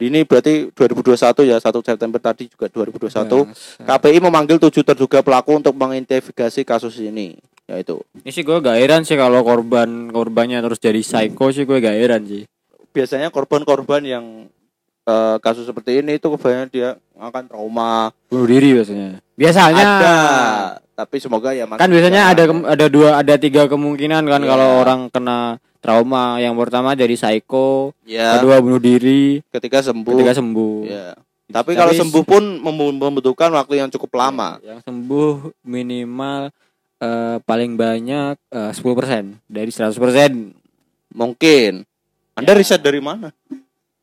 ini 0.00 0.24
berarti 0.24 0.72
2021 0.72 1.44
ya 1.44 1.60
1 1.60 1.68
September 1.84 2.16
tadi 2.16 2.48
juga 2.48 2.66
2021 2.72 3.10
Bangsat. 3.28 3.84
KPI 3.84 4.18
memanggil 4.24 4.56
tujuh 4.56 4.80
terduga 4.80 5.20
pelaku 5.20 5.60
untuk 5.60 5.76
menginvestigasi 5.76 6.64
kasus 6.64 6.96
ini 6.96 7.36
yaitu 7.68 8.02
Ini 8.26 8.30
sih 8.34 8.42
gue 8.42 8.58
gak 8.58 8.80
heran 8.80 9.06
sih 9.06 9.14
kalau 9.14 9.46
korban 9.46 10.10
korbannya 10.10 10.58
terus 10.58 10.82
jadi 10.82 10.98
psycho 11.04 11.54
sih 11.54 11.62
gue 11.62 11.78
gak 11.78 11.94
heran 11.94 12.22
sih. 12.26 12.42
biasanya 12.90 13.30
korban-korban 13.30 14.02
yang 14.02 14.24
eh, 15.06 15.36
kasus 15.38 15.62
seperti 15.62 16.02
ini 16.02 16.18
itu 16.18 16.26
kebanyakan 16.26 16.68
dia 16.74 16.98
akan 17.14 17.44
trauma 17.46 18.10
Bunuh 18.26 18.50
diri 18.50 18.74
biasanya. 18.74 19.22
Biasanya. 19.38 19.78
ada 19.78 20.14
tapi 21.00 21.16
semoga 21.16 21.50
ya 21.50 21.64
Kan 21.66 21.88
biasanya 21.88 22.28
ada 22.28 22.42
kem- 22.44 22.66
ada 22.66 22.86
dua 22.86 23.16
ada 23.16 23.34
tiga 23.34 23.64
kemungkinan 23.66 24.22
kan 24.22 24.38
Iya. 24.38 24.48
kalau 24.48 24.68
orang 24.78 25.00
kena 25.08 25.38
trauma. 25.76 26.36
Yang 26.36 26.54
pertama 26.58 26.92
jadi 26.92 27.14
psycho, 27.14 27.96
ya 28.04 28.36
kedua 28.36 28.60
bunuh 28.60 28.76
diri, 28.76 29.40
ketika 29.48 29.80
sembuh 29.80 30.12
ketiga 30.14 30.36
sembuh. 30.36 30.78
ya 30.84 31.16
tapi 31.50 31.74
kalau 31.74 31.90
sembuh 31.90 32.22
pun 32.22 32.42
mem- 32.60 32.94
membutuhkan 32.96 33.50
waktu 33.50 33.74
yang 33.76 33.90
cukup 33.90 34.14
lama 34.14 34.62
Yang 34.62 34.86
sembuh 34.86 35.50
minimal 35.64 36.54
eh, 36.96 37.36
paling 37.40 37.74
banyak 37.74 38.38
eh, 38.46 38.70
10% 38.70 39.40
dari 39.46 39.66
100%. 39.68 40.54
mungkin 41.10 41.82
anda 42.34 42.52
Ya. 42.52 42.56
riset 42.56 42.80
dari 42.80 43.00
mana 43.00 43.34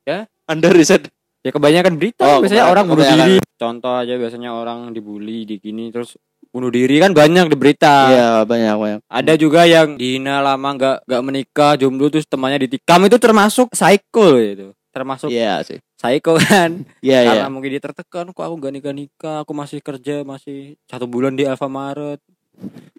Ya. 0.04 0.28
anda 0.44 0.68
riset 0.70 1.08
Ya 1.40 1.56
kebanyakan 1.56 1.96
berita 1.96 2.20
Oh, 2.20 2.44
biasanya 2.44 2.68
kebanyakan- 2.68 2.74
orang 2.74 2.86
bunuh 2.90 3.06
diri. 3.08 3.36
Contoh 3.56 3.94
aja 3.96 4.14
biasanya 4.14 4.52
orang 4.52 4.92
dibully 4.92 5.48
di 5.48 5.56
gini 5.56 5.88
terus 5.88 6.20
bunuh 6.52 6.72
diri 6.72 6.98
kan 6.98 7.12
banyak 7.12 7.52
di 7.52 7.58
berita. 7.58 7.96
Iya 8.12 8.30
banyak 8.44 8.76
banyak 8.78 9.00
Ada 9.08 9.34
juga 9.36 9.68
yang 9.68 9.96
dihina 10.00 10.40
lama 10.42 10.70
nggak 10.76 10.98
nggak 11.06 11.24
menikah 11.24 11.74
jomblo 11.76 12.08
terus 12.10 12.28
temannya 12.28 12.66
ditikam 12.68 13.04
itu 13.06 13.18
termasuk 13.20 13.68
psycho 13.74 14.40
itu. 14.40 14.72
Termasuk 14.92 15.30
Iya 15.30 15.62
sih 15.62 15.78
psycho 15.98 16.38
kan. 16.38 16.86
Iya 17.02 17.20
iya 17.26 17.32
Karena 17.34 17.50
mungkin 17.50 17.74
dia 17.74 17.82
tertekan 17.82 18.30
kok 18.32 18.46
aku 18.46 18.56
gak 18.62 18.74
nikah 18.74 18.94
nikah, 18.94 19.38
aku 19.42 19.52
masih 19.58 19.80
kerja 19.82 20.22
masih 20.22 20.78
satu 20.86 21.10
bulan 21.10 21.34
di 21.34 21.44
Alfamaret. 21.44 22.22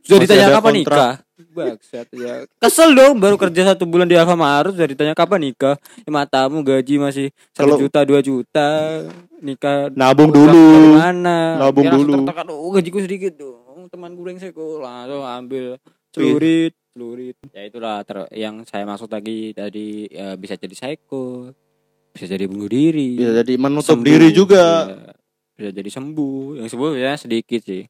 Sudah 0.03 0.19
ditanya 0.25 0.47
kapan 0.57 0.73
kontrak. 0.81 0.97
nikah? 0.97 1.15
Bangsat 1.39 2.09
ya. 2.15 2.35
Kesel 2.59 2.91
dong 2.95 3.19
baru 3.19 3.37
kerja 3.37 3.75
satu 3.75 3.85
bulan 3.85 4.07
di 4.09 4.17
Alfamaret 4.17 4.73
sudah 4.75 4.89
ditanya 4.89 5.15
kapan 5.15 5.51
nikah. 5.51 5.77
Ya, 6.03 6.11
matamu 6.11 6.65
gaji 6.65 6.95
masih 6.97 7.27
satu 7.53 7.77
juta 7.77 8.03
dua 8.09 8.21
juta 8.25 8.69
nikah 9.39 9.91
nabung 9.95 10.35
dulu 10.35 10.99
mana? 10.99 11.61
Nabung 11.61 11.87
langsung 11.87 12.07
dulu. 12.09 12.15
Tertekan, 12.25 12.47
oh 12.51 12.71
gajiku 12.73 12.99
sedikit 13.03 13.33
dong. 13.39 13.87
Teman 13.93 14.17
gue 14.17 14.27
yang 14.27 14.41
seko 14.41 14.83
langsung 14.83 15.23
ambil 15.23 15.65
celurit, 16.11 16.75
celurit. 16.93 17.37
Ya 17.55 17.63
itulah 17.69 18.03
ter- 18.03 18.31
yang 18.35 18.65
saya 18.67 18.83
maksud 18.85 19.09
tadi 19.09 19.53
tadi 19.55 20.09
ya, 20.11 20.35
bisa 20.35 20.59
jadi 20.59 20.75
psycho, 20.75 21.53
bisa 22.13 22.27
jadi 22.27 22.45
bunuh 22.51 22.69
diri. 22.69 23.17
bisa 23.17 23.45
jadi 23.45 23.55
menutup 23.57 23.97
sembuh, 23.97 24.07
diri 24.07 24.29
juga 24.35 24.65
iya. 24.89 25.13
Bisa 25.55 25.71
jadi 25.75 25.91
sembuh. 25.91 26.63
Yang 26.63 26.69
sembuh 26.75 26.91
ya 26.95 27.13
sedikit 27.19 27.61
sih. 27.63 27.83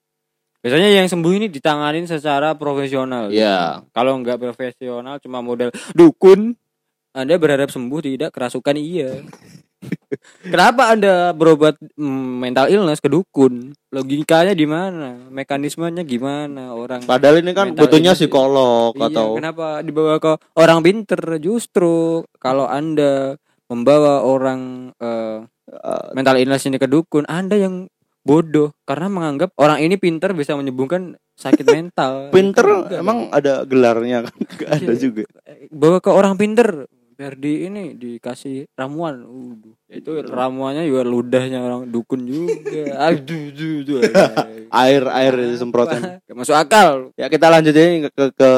Biasanya 0.59 0.91
yang 0.91 1.07
sembuh 1.07 1.33
ini 1.39 1.47
ditanganin 1.47 2.11
secara 2.11 2.59
profesional. 2.59 3.31
Iya. 3.31 3.87
Kalau 3.95 4.19
nggak 4.19 4.43
profesional 4.43 5.23
cuma 5.23 5.39
model 5.39 5.71
dukun, 5.95 6.59
Anda 7.15 7.39
berharap 7.39 7.71
sembuh 7.71 8.01
tidak 8.03 8.35
kerasukan 8.35 8.75
iya. 8.75 9.23
Kenapa 10.53 10.91
Anda 10.91 11.31
berobat 11.31 11.79
mm, 11.79 12.43
mental 12.43 12.67
illness 12.75 12.99
ke 12.99 13.07
dukun? 13.07 13.71
Logikanya 13.95 14.51
di 14.51 14.67
mana? 14.67 15.31
Mekanismenya 15.31 16.03
gimana? 16.03 16.75
Orang 16.75 17.07
Padahal 17.07 17.39
ini 17.39 17.55
kan 17.55 17.79
butuhnya 17.79 18.19
psikolog 18.19 18.99
Iya, 18.99 19.15
atau 19.15 19.39
kenapa 19.39 19.87
dibawa 19.87 20.19
ke 20.19 20.35
orang 20.59 20.83
pinter? 20.83 21.39
Justru 21.39 22.27
kalau 22.43 22.67
Anda 22.67 23.39
membawa 23.71 24.27
orang 24.27 24.91
eh, 24.99 25.47
mental 26.17 26.41
illness 26.43 26.67
ini 26.67 26.81
ke 26.81 26.91
dukun, 26.91 27.29
Anda 27.31 27.61
yang 27.61 27.87
bodoh 28.29 28.77
karena 28.85 29.09
menganggap 29.09 29.57
orang 29.57 29.81
ini 29.81 29.97
pinter 29.97 30.37
bisa 30.37 30.53
menyembuhkan 30.53 31.17
sakit 31.33 31.65
mental. 31.73 32.29
pinter 32.29 32.67
emang 32.93 33.33
ada 33.33 33.65
gelarnya 33.65 34.29
kan? 34.29 34.35
Ada 34.77 34.93
Iya. 34.93 35.01
juga. 35.01 35.23
bawa 35.71 35.99
ke 35.99 36.11
orang 36.11 36.37
pinter 36.37 36.85
biar 37.19 37.35
di 37.35 37.67
ini 37.67 37.99
dikasih 37.99 38.71
ramuan 38.79 39.27
Uduh, 39.27 39.75
itu 39.91 40.23
ramuannya 40.23 40.87
juga 40.87 41.03
ludahnya 41.03 41.59
orang 41.59 41.91
dukun 41.91 42.23
juga 42.23 42.95
aduh 43.11 43.51
aduh, 43.51 43.75
aduh, 43.83 44.01
Air 44.87 45.03
air 45.11 45.35
disemprotin. 45.35 46.23
Gak 46.23 46.37
masuk 46.37 46.55
akal 46.55 47.11
Ya 47.19 47.27
kita 47.27 47.51
lanjut 47.51 47.75
ini 47.75 48.07
ke, 48.07 48.11
ke, 48.15 48.25
ke 48.39 48.51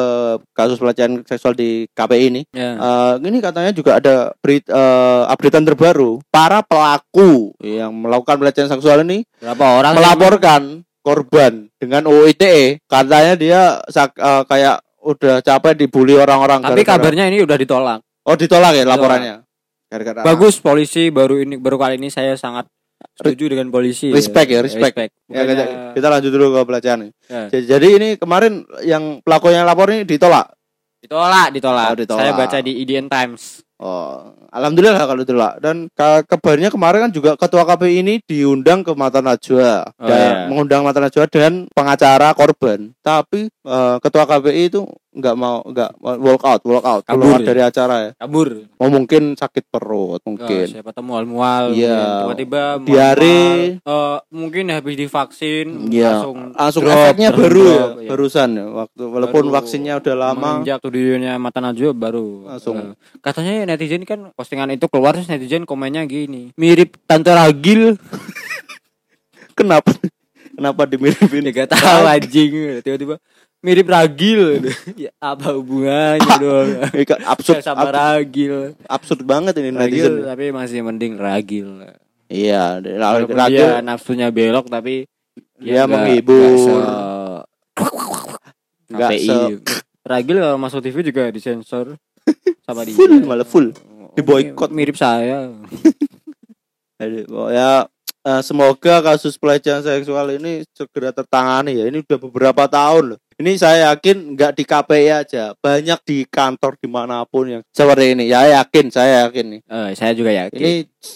kasus 0.52 0.76
pelecehan 0.76 1.24
seksual 1.24 1.56
di 1.56 1.88
KPI 1.88 2.24
ini. 2.28 2.42
ya 2.52 2.76
Eh, 2.76 3.14
ini 3.24 3.40
katanya 3.40 3.72
juga 3.72 3.96
ada 3.96 4.36
berita 4.36 4.68
eh, 4.68 5.22
updatean 5.32 5.64
terbaru. 5.64 6.20
Para 6.28 6.60
pelaku 6.60 7.56
yang 7.64 7.96
melakukan 7.96 8.36
pelecehan 8.36 8.68
seksual 8.68 9.06
ini 9.06 9.24
berapa 9.40 9.64
orang 9.80 9.96
melaporkan 9.96 10.62
korban 11.00 11.72
dengan 11.80 12.04
UITE. 12.04 12.84
Katanya 12.84 13.38
dia 13.38 13.60
sak- 13.88 14.20
eh, 14.20 14.42
kayak 14.44 14.84
udah 15.00 15.40
capek 15.40 15.72
dibully 15.78 16.12
orang-orang. 16.12 16.60
tapi 16.60 16.84
kabarnya 16.84 17.24
ini 17.30 17.40
udah 17.40 17.56
ditolak 17.56 18.04
Oh 18.26 18.36
ditolak 18.36 18.76
ya 18.76 18.84
laporannya. 18.84 19.44
Gara-gara 19.90 20.22
bagus 20.22 20.62
polisi 20.62 21.10
baru 21.10 21.42
ini 21.42 21.58
baru 21.58 21.74
kali 21.80 21.98
ini 21.98 22.12
saya 22.12 22.38
sangat 22.38 22.68
setuju 23.16 23.56
dengan 23.56 23.72
polisi 23.72 24.12
Respect 24.12 24.48
ya, 24.52 24.60
respect. 24.60 24.94
Ya, 25.26 25.42
kita, 25.48 25.64
kita 25.96 26.06
lanjut 26.12 26.30
dulu 26.30 26.46
ke 26.52 26.78
ini. 26.84 27.08
Ya. 27.26 27.48
Jadi, 27.48 27.88
ini 27.96 28.08
kemarin 28.20 28.62
yang 28.84 29.24
pelakunya 29.24 29.64
lapor 29.64 29.88
ini 29.90 30.04
ditolak. 30.04 30.52
ditolak 31.00 31.48
ditolak 31.48 31.88
Oh, 31.88 31.96
ditolak. 31.96 32.20
saya 32.20 32.32
baca 32.36 32.58
di 32.60 32.76
IDN 32.84 33.08
Times 33.08 33.64
Oh, 33.80 34.36
alhamdulillah 34.52 35.08
kalau 35.08 35.24
ditolak. 35.24 35.56
Dan 35.64 35.88
ka- 35.96 36.20
kabarnya 36.28 36.68
kemarin 36.68 37.08
kan 37.08 37.12
juga 37.16 37.32
ketua 37.40 37.64
KPI 37.64 38.04
ini 38.04 38.14
diundang 38.20 38.84
ke 38.84 38.92
Mata 38.92 39.24
Najwa 39.24 39.88
Oh, 39.96 40.04
dan 40.04 40.20
iya. 40.20 40.44
mengundang 40.52 40.84
Mata 40.84 41.00
Najwa 41.00 41.24
dan 41.32 41.64
pengacara 41.72 42.36
korban. 42.36 42.92
Tapi 43.00 43.48
eh, 43.48 43.96
ketua 44.04 44.28
KPI 44.28 44.68
itu 44.68 44.84
nggak 45.10 45.34
mau 45.34 45.58
nggak 45.60 45.90
walk 45.98 46.42
out, 46.44 46.62
walk 46.62 46.84
out, 46.84 47.02
Kabur 47.02 47.18
keluar 47.26 47.40
ya? 47.40 47.46
dari 47.46 47.60
acara 47.60 47.94
ya. 48.00 48.10
kabur 48.16 48.48
Mau 48.72 48.88
mungkin 48.88 49.34
sakit 49.34 49.66
perut, 49.66 50.16
Oh, 50.16 50.24
mungkin. 50.24 50.64
siapa 50.64 50.90
tahu 50.90 51.02
mual-mual 51.04 51.74
Iya. 51.74 52.30
tiba-tiba. 52.30 52.62
Diare. 52.80 53.40
Eh, 53.76 54.18
mungkin 54.30 54.70
habis 54.70 54.94
divaksin 54.94 55.90
Iya, 55.90 56.22
langsung 56.22 56.36
langsung 56.54 56.82
drop, 56.84 56.94
efeknya 56.96 57.28
drop, 57.28 57.40
baru 57.42 57.64
ya, 57.66 57.74
iya. 57.98 58.08
barusan 58.08 58.48
ya. 58.52 58.64
Waktu 58.70 59.02
walaupun 59.04 59.44
Baru 59.44 59.54
vaksinnya 59.56 59.94
udah 59.96 60.14
lama. 60.14 60.38
menginjak 60.56 60.78
studionya 60.78 61.32
mata 61.36 61.58
najwa 61.58 61.90
baru 61.90 62.28
Langsung. 62.46 62.76
Eh, 62.78 62.94
katanya 63.18 63.52
netizen 63.66 64.02
kan 64.04 64.30
postingan 64.30 64.70
itu 64.70 64.86
keluar 64.86 65.12
terus 65.12 65.26
netizen 65.26 65.64
komennya 65.64 66.06
gini 66.06 66.54
mirip 66.54 66.94
tante 67.04 67.28
ragil 67.28 67.98
Kenapa? 69.52 69.92
Kenapa 70.50 70.82
dimiripin? 70.84 71.42
ya 71.42 71.52
gak 71.58 71.72
tahu 71.72 72.04
anjing 72.06 72.50
tiba-tiba 72.80 73.16
mirip 73.60 73.86
ragil 73.86 74.64
ya 75.04 75.12
apa 75.18 75.52
hubungannya 75.52 76.34
dong 76.42 76.68
absurd, 77.24 77.60
sama 77.60 77.84
absurd, 77.84 77.94
ragil 77.94 78.54
absurd 78.86 79.20
banget 79.22 79.52
ini 79.58 79.68
ragil 79.70 80.04
netizen. 80.10 80.24
tapi 80.24 80.44
masih 80.50 80.80
mending 80.80 81.14
ragil 81.14 81.68
Iya, 82.26 82.78
Walaupun 82.78 83.34
ragil 83.34 83.58
dia 83.58 83.82
nafsunya 83.82 84.30
belok 84.30 84.66
tapi 84.66 85.02
Dia 85.58 85.82
nggak- 85.82 85.90
menghibur. 85.90 87.34
nggak 88.86 89.10
se- 89.16 89.58
Ragil 90.00 90.36
kalau 90.38 90.56
masuk 90.56 90.80
TV 90.80 90.96
juga 91.04 91.26
disensor 91.28 91.94
sama 92.66 92.82
dia. 92.82 92.94
Full, 92.94 93.22
malah 93.22 93.42
full. 93.42 93.70
Oh, 93.76 94.14
Diboykot. 94.14 94.70
Mirip 94.70 94.94
saya. 94.94 95.50
Jadi, 96.96 97.26
oh, 97.28 97.48
ya 97.48 97.84
eh, 98.22 98.40
semoga 98.40 99.00
kasus 99.00 99.34
pelecehan 99.34 99.80
seksual 99.80 100.30
ini 100.32 100.62
segera 100.70 101.10
tertangani 101.10 101.78
ya. 101.78 101.84
Ini 101.86 102.00
udah 102.00 102.18
beberapa 102.20 102.64
tahun 102.66 103.14
loh. 103.14 103.20
Ini 103.40 103.56
saya 103.56 103.96
yakin 103.96 104.36
nggak 104.36 104.52
di 104.52 104.64
KPI 104.64 105.08
aja, 105.08 105.56
banyak 105.56 105.96
di 106.04 106.28
kantor 106.28 106.76
di 106.76 106.84
mana 106.84 107.24
pun 107.24 107.48
yang 107.48 107.62
seperti 107.72 108.12
ini. 108.12 108.28
Ya 108.28 108.44
yakin, 108.52 108.92
saya 108.92 109.24
yakin 109.24 109.44
nih. 109.48 109.60
Eh, 109.64 109.90
saya 109.96 110.12
juga 110.12 110.28
yakin. 110.28 110.60
Ini 110.60 110.72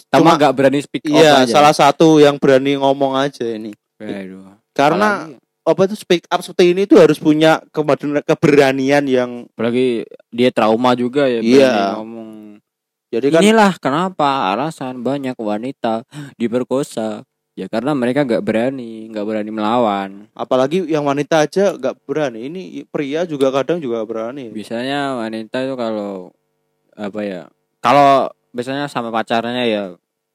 Cuma 0.08 0.32
nggak 0.34 0.54
berani 0.56 0.80
speak 0.80 1.04
up 1.04 1.12
iya 1.14 1.44
aja. 1.44 1.52
salah 1.52 1.76
satu 1.76 2.16
yang 2.16 2.40
berani 2.40 2.80
ngomong 2.80 3.12
aja 3.12 3.44
ini. 3.44 3.76
Aduh. 4.00 4.56
Karena 4.72 5.28
apalagi, 5.28 5.36
apa 5.68 5.80
itu 5.84 5.96
speak 5.96 6.24
up 6.26 6.40
seperti 6.40 6.72
ini 6.72 6.82
tuh 6.84 6.96
harus 6.98 7.20
punya 7.20 7.60
keberanian- 7.68 8.24
keberanian 8.24 9.04
yang 9.04 9.30
apalagi 9.52 10.02
dia 10.28 10.48
trauma 10.48 10.96
juga 10.96 11.28
ya 11.28 11.44
Iya. 11.44 12.00
ngomong. 12.00 12.56
jadi 13.08 13.30
kan 13.30 13.40
Inilah 13.40 13.72
kenapa 13.78 14.50
alasan 14.50 14.98
banyak 14.98 15.36
wanita 15.36 16.02
diperkosa. 16.34 17.22
Ya 17.54 17.70
karena 17.70 17.94
mereka 17.94 18.26
nggak 18.26 18.42
berani, 18.42 19.06
nggak 19.14 19.26
berani 19.26 19.50
melawan. 19.54 20.26
apalagi 20.34 20.90
yang 20.90 21.06
wanita 21.06 21.46
aja 21.46 21.78
nggak 21.78 22.02
berani. 22.02 22.50
Ini 22.50 22.82
pria 22.90 23.22
juga 23.22 23.54
kadang 23.54 23.78
juga 23.78 24.02
berani. 24.02 24.50
biasanya 24.50 25.22
wanita 25.22 25.62
itu 25.62 25.74
kalau 25.78 26.34
apa 26.94 27.20
ya 27.26 27.42
kalau 27.82 28.30
biasanya 28.54 28.86
sama 28.86 29.10
pacarnya 29.10 29.66
ya 29.66 29.84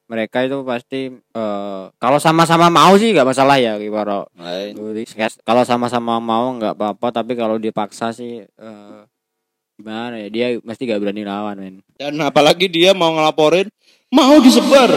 mereka 0.10 0.44
itu 0.44 0.60
pasti 0.66 1.14
eh, 1.14 1.84
kalau 2.02 2.20
sama-sama 2.20 2.68
mau 2.68 2.98
sih 3.00 3.16
nggak 3.16 3.30
masalah 3.30 3.56
ya 3.62 3.80
Kiparo 3.80 4.28
kalau 5.48 5.64
sama-sama 5.64 6.20
mau 6.20 6.52
nggak 6.60 6.76
apa-apa 6.76 7.24
tapi 7.24 7.38
kalau 7.40 7.56
dipaksa 7.56 8.12
sih 8.12 8.44
eh, 8.44 9.00
gimana 9.80 10.20
ya 10.20 10.28
dia 10.28 10.48
pasti 10.60 10.84
nggak 10.84 11.00
berani 11.00 11.24
lawan 11.24 11.58
men 11.62 11.76
Dan 11.96 12.20
apalagi 12.20 12.68
dia 12.68 12.92
mau 12.92 13.16
ngelaporin 13.16 13.72
mau 14.14 14.38
disebar. 14.42 14.90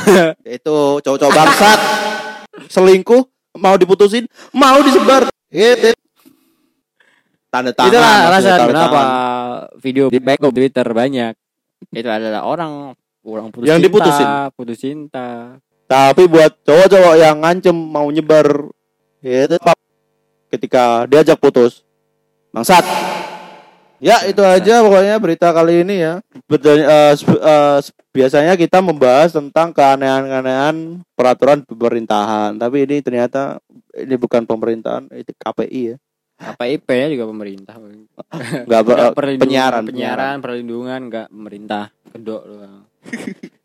itu 0.58 0.76
cowok-cowok 1.02 1.32
bangsat. 1.34 1.80
Selingkuh 2.70 3.22
mau 3.58 3.74
diputusin, 3.78 4.26
mau 4.54 4.78
disebar. 4.82 5.30
Gitu. 5.50 5.94
Tanda 7.54 7.70
tangan. 7.70 7.90
itulah 7.94 8.14
tanda 8.26 8.66
kenapa 8.66 8.90
tangan. 8.98 9.78
video 9.78 10.10
di 10.10 10.18
back 10.18 10.42
Twitter 10.42 10.86
banyak 10.90 11.38
itu 11.94 12.08
adalah 12.10 12.42
orang 12.42 12.98
orang 13.22 13.54
putus 13.54 13.70
Yang 13.70 13.78
cinta, 13.78 13.86
diputusin. 13.86 14.26
putus 14.58 14.78
cinta 14.82 15.28
Tapi 15.86 16.22
buat 16.26 16.50
cowok-cowok 16.66 17.14
yang 17.14 17.38
ngancem 17.38 17.76
mau 17.76 18.10
nyebar 18.10 18.74
itu 19.22 19.56
ketika 20.52 21.08
diajak 21.08 21.38
putus. 21.40 21.86
Bangsat. 22.52 22.84
Ya, 24.02 24.26
itu 24.26 24.42
aja 24.42 24.82
pokoknya 24.82 25.16
berita 25.22 25.48
kali 25.54 25.86
ini 25.86 26.02
ya. 26.02 26.18
Betul 26.50 26.82
eh, 26.82 27.14
eh, 27.14 27.78
biasanya 28.10 28.58
kita 28.58 28.82
membahas 28.82 29.32
tentang 29.32 29.70
keanehan-keanehan 29.70 31.02
peraturan 31.14 31.62
pemerintahan, 31.62 32.58
tapi 32.58 32.84
ini 32.84 33.00
ternyata 33.00 33.62
ini 33.94 34.14
bukan 34.18 34.44
pemerintahan, 34.44 35.08
itu 35.14 35.30
KPI 35.34 35.82
ya. 35.94 35.96
IP 36.66 36.88
ya 36.90 37.06
juga 37.14 37.24
pemerintah. 37.30 37.74
Enggak 37.78 38.66
Nggak 38.66 38.82
perlindungan- 39.14 39.42
penyiaran, 39.42 39.82
penyiaran 39.86 40.36
perlindungan 40.42 41.00
enggak 41.08 41.26
pemerintah. 41.30 41.84
Kedok 42.10 42.42
doang. 42.44 42.82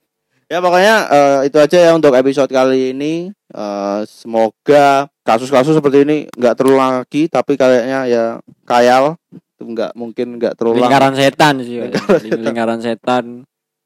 Ya 0.50 0.58
pokoknya 0.66 0.96
eh, 1.14 1.40
itu 1.46 1.62
aja 1.62 1.78
ya 1.78 1.92
untuk 1.94 2.10
episode 2.18 2.50
kali 2.50 2.90
ini. 2.98 3.30
Eh, 3.54 4.02
semoga 4.10 5.06
kasus-kasus 5.22 5.78
seperti 5.78 6.02
ini 6.02 6.26
nggak 6.34 6.58
terulang 6.58 7.06
lagi, 7.06 7.30
tapi 7.30 7.54
kayaknya 7.54 8.10
ya 8.10 8.26
kayal 8.66 9.14
itu 9.60 9.68
nggak 9.68 9.92
mungkin 9.94 10.40
nggak 10.40 10.56
terulang. 10.56 10.80
lingkaran 10.82 11.14
setan 11.14 11.60
sih 11.60 11.76
Lingkaran 11.84 12.20
Ling- 12.24 12.42
lingkaran 12.42 12.80
setan 12.80 13.26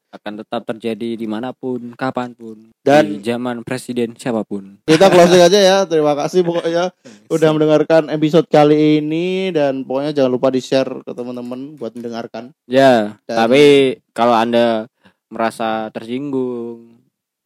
akan 0.08 0.32
tetap 0.38 0.62
terjadi 0.64 1.18
di 1.18 1.26
mana 1.26 1.50
pun 1.50 1.90
kapan 1.92 2.30
pun 2.32 2.70
Dan- 2.78 3.10
di 3.10 3.26
zaman 3.26 3.60
presiden 3.60 4.14
siapa 4.14 4.42
pun 4.42 4.78
Kita 4.80 5.10
closing 5.10 5.42
aja 5.44 5.58
ya. 5.58 5.78
Terima 5.82 6.14
kasih 6.14 6.40
pokoknya 6.40 6.94
udah 7.26 7.48
mendengarkan 7.50 8.06
episode 8.08 8.46
kali 8.46 9.02
ini 9.02 9.50
dan 9.50 9.82
pokoknya 9.82 10.14
jangan 10.14 10.30
lupa 10.30 10.48
di 10.48 10.60
share 10.60 11.02
ke 11.02 11.10
teman-teman 11.10 11.74
buat 11.74 11.90
mendengarkan. 11.92 12.54
ya 12.64 13.18
Dan- 13.20 13.34
tapi 13.36 13.64
kalau 14.10 14.32
anda 14.32 14.86
merasa 15.26 15.90
tersinggung 15.90 16.94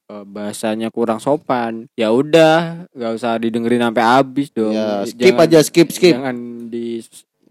eh, 0.07 0.25
bahasanya 0.27 0.89
kurang 0.89 1.17
sopan 1.19 1.89
ya 1.95 2.09
udah 2.09 2.85
nggak 2.91 3.13
usah 3.15 3.37
didengerin 3.37 3.81
sampai 3.83 4.05
habis 4.05 4.49
dong 4.51 4.73
Ya 4.73 5.05
skip 5.05 5.25
Jangan- 5.33 5.41
aja 5.43 5.59
skip 5.63 5.89
skip. 5.89 6.13
jangan 6.13 6.37
di 6.69 7.01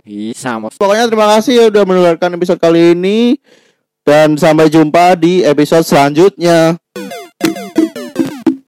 bisa 0.07 0.55
Pokoknya 0.79 1.11
terima 1.11 1.27
kasih 1.35 1.53
ya 1.59 1.65
udah 1.67 1.83
mendengarkan 1.83 2.39
episode 2.39 2.63
kali 2.63 2.95
ini 2.95 3.35
dan 4.07 4.39
sampai 4.39 4.71
jumpa 4.71 5.19
di 5.19 5.43
episode 5.43 5.83
selanjutnya. 5.83 6.79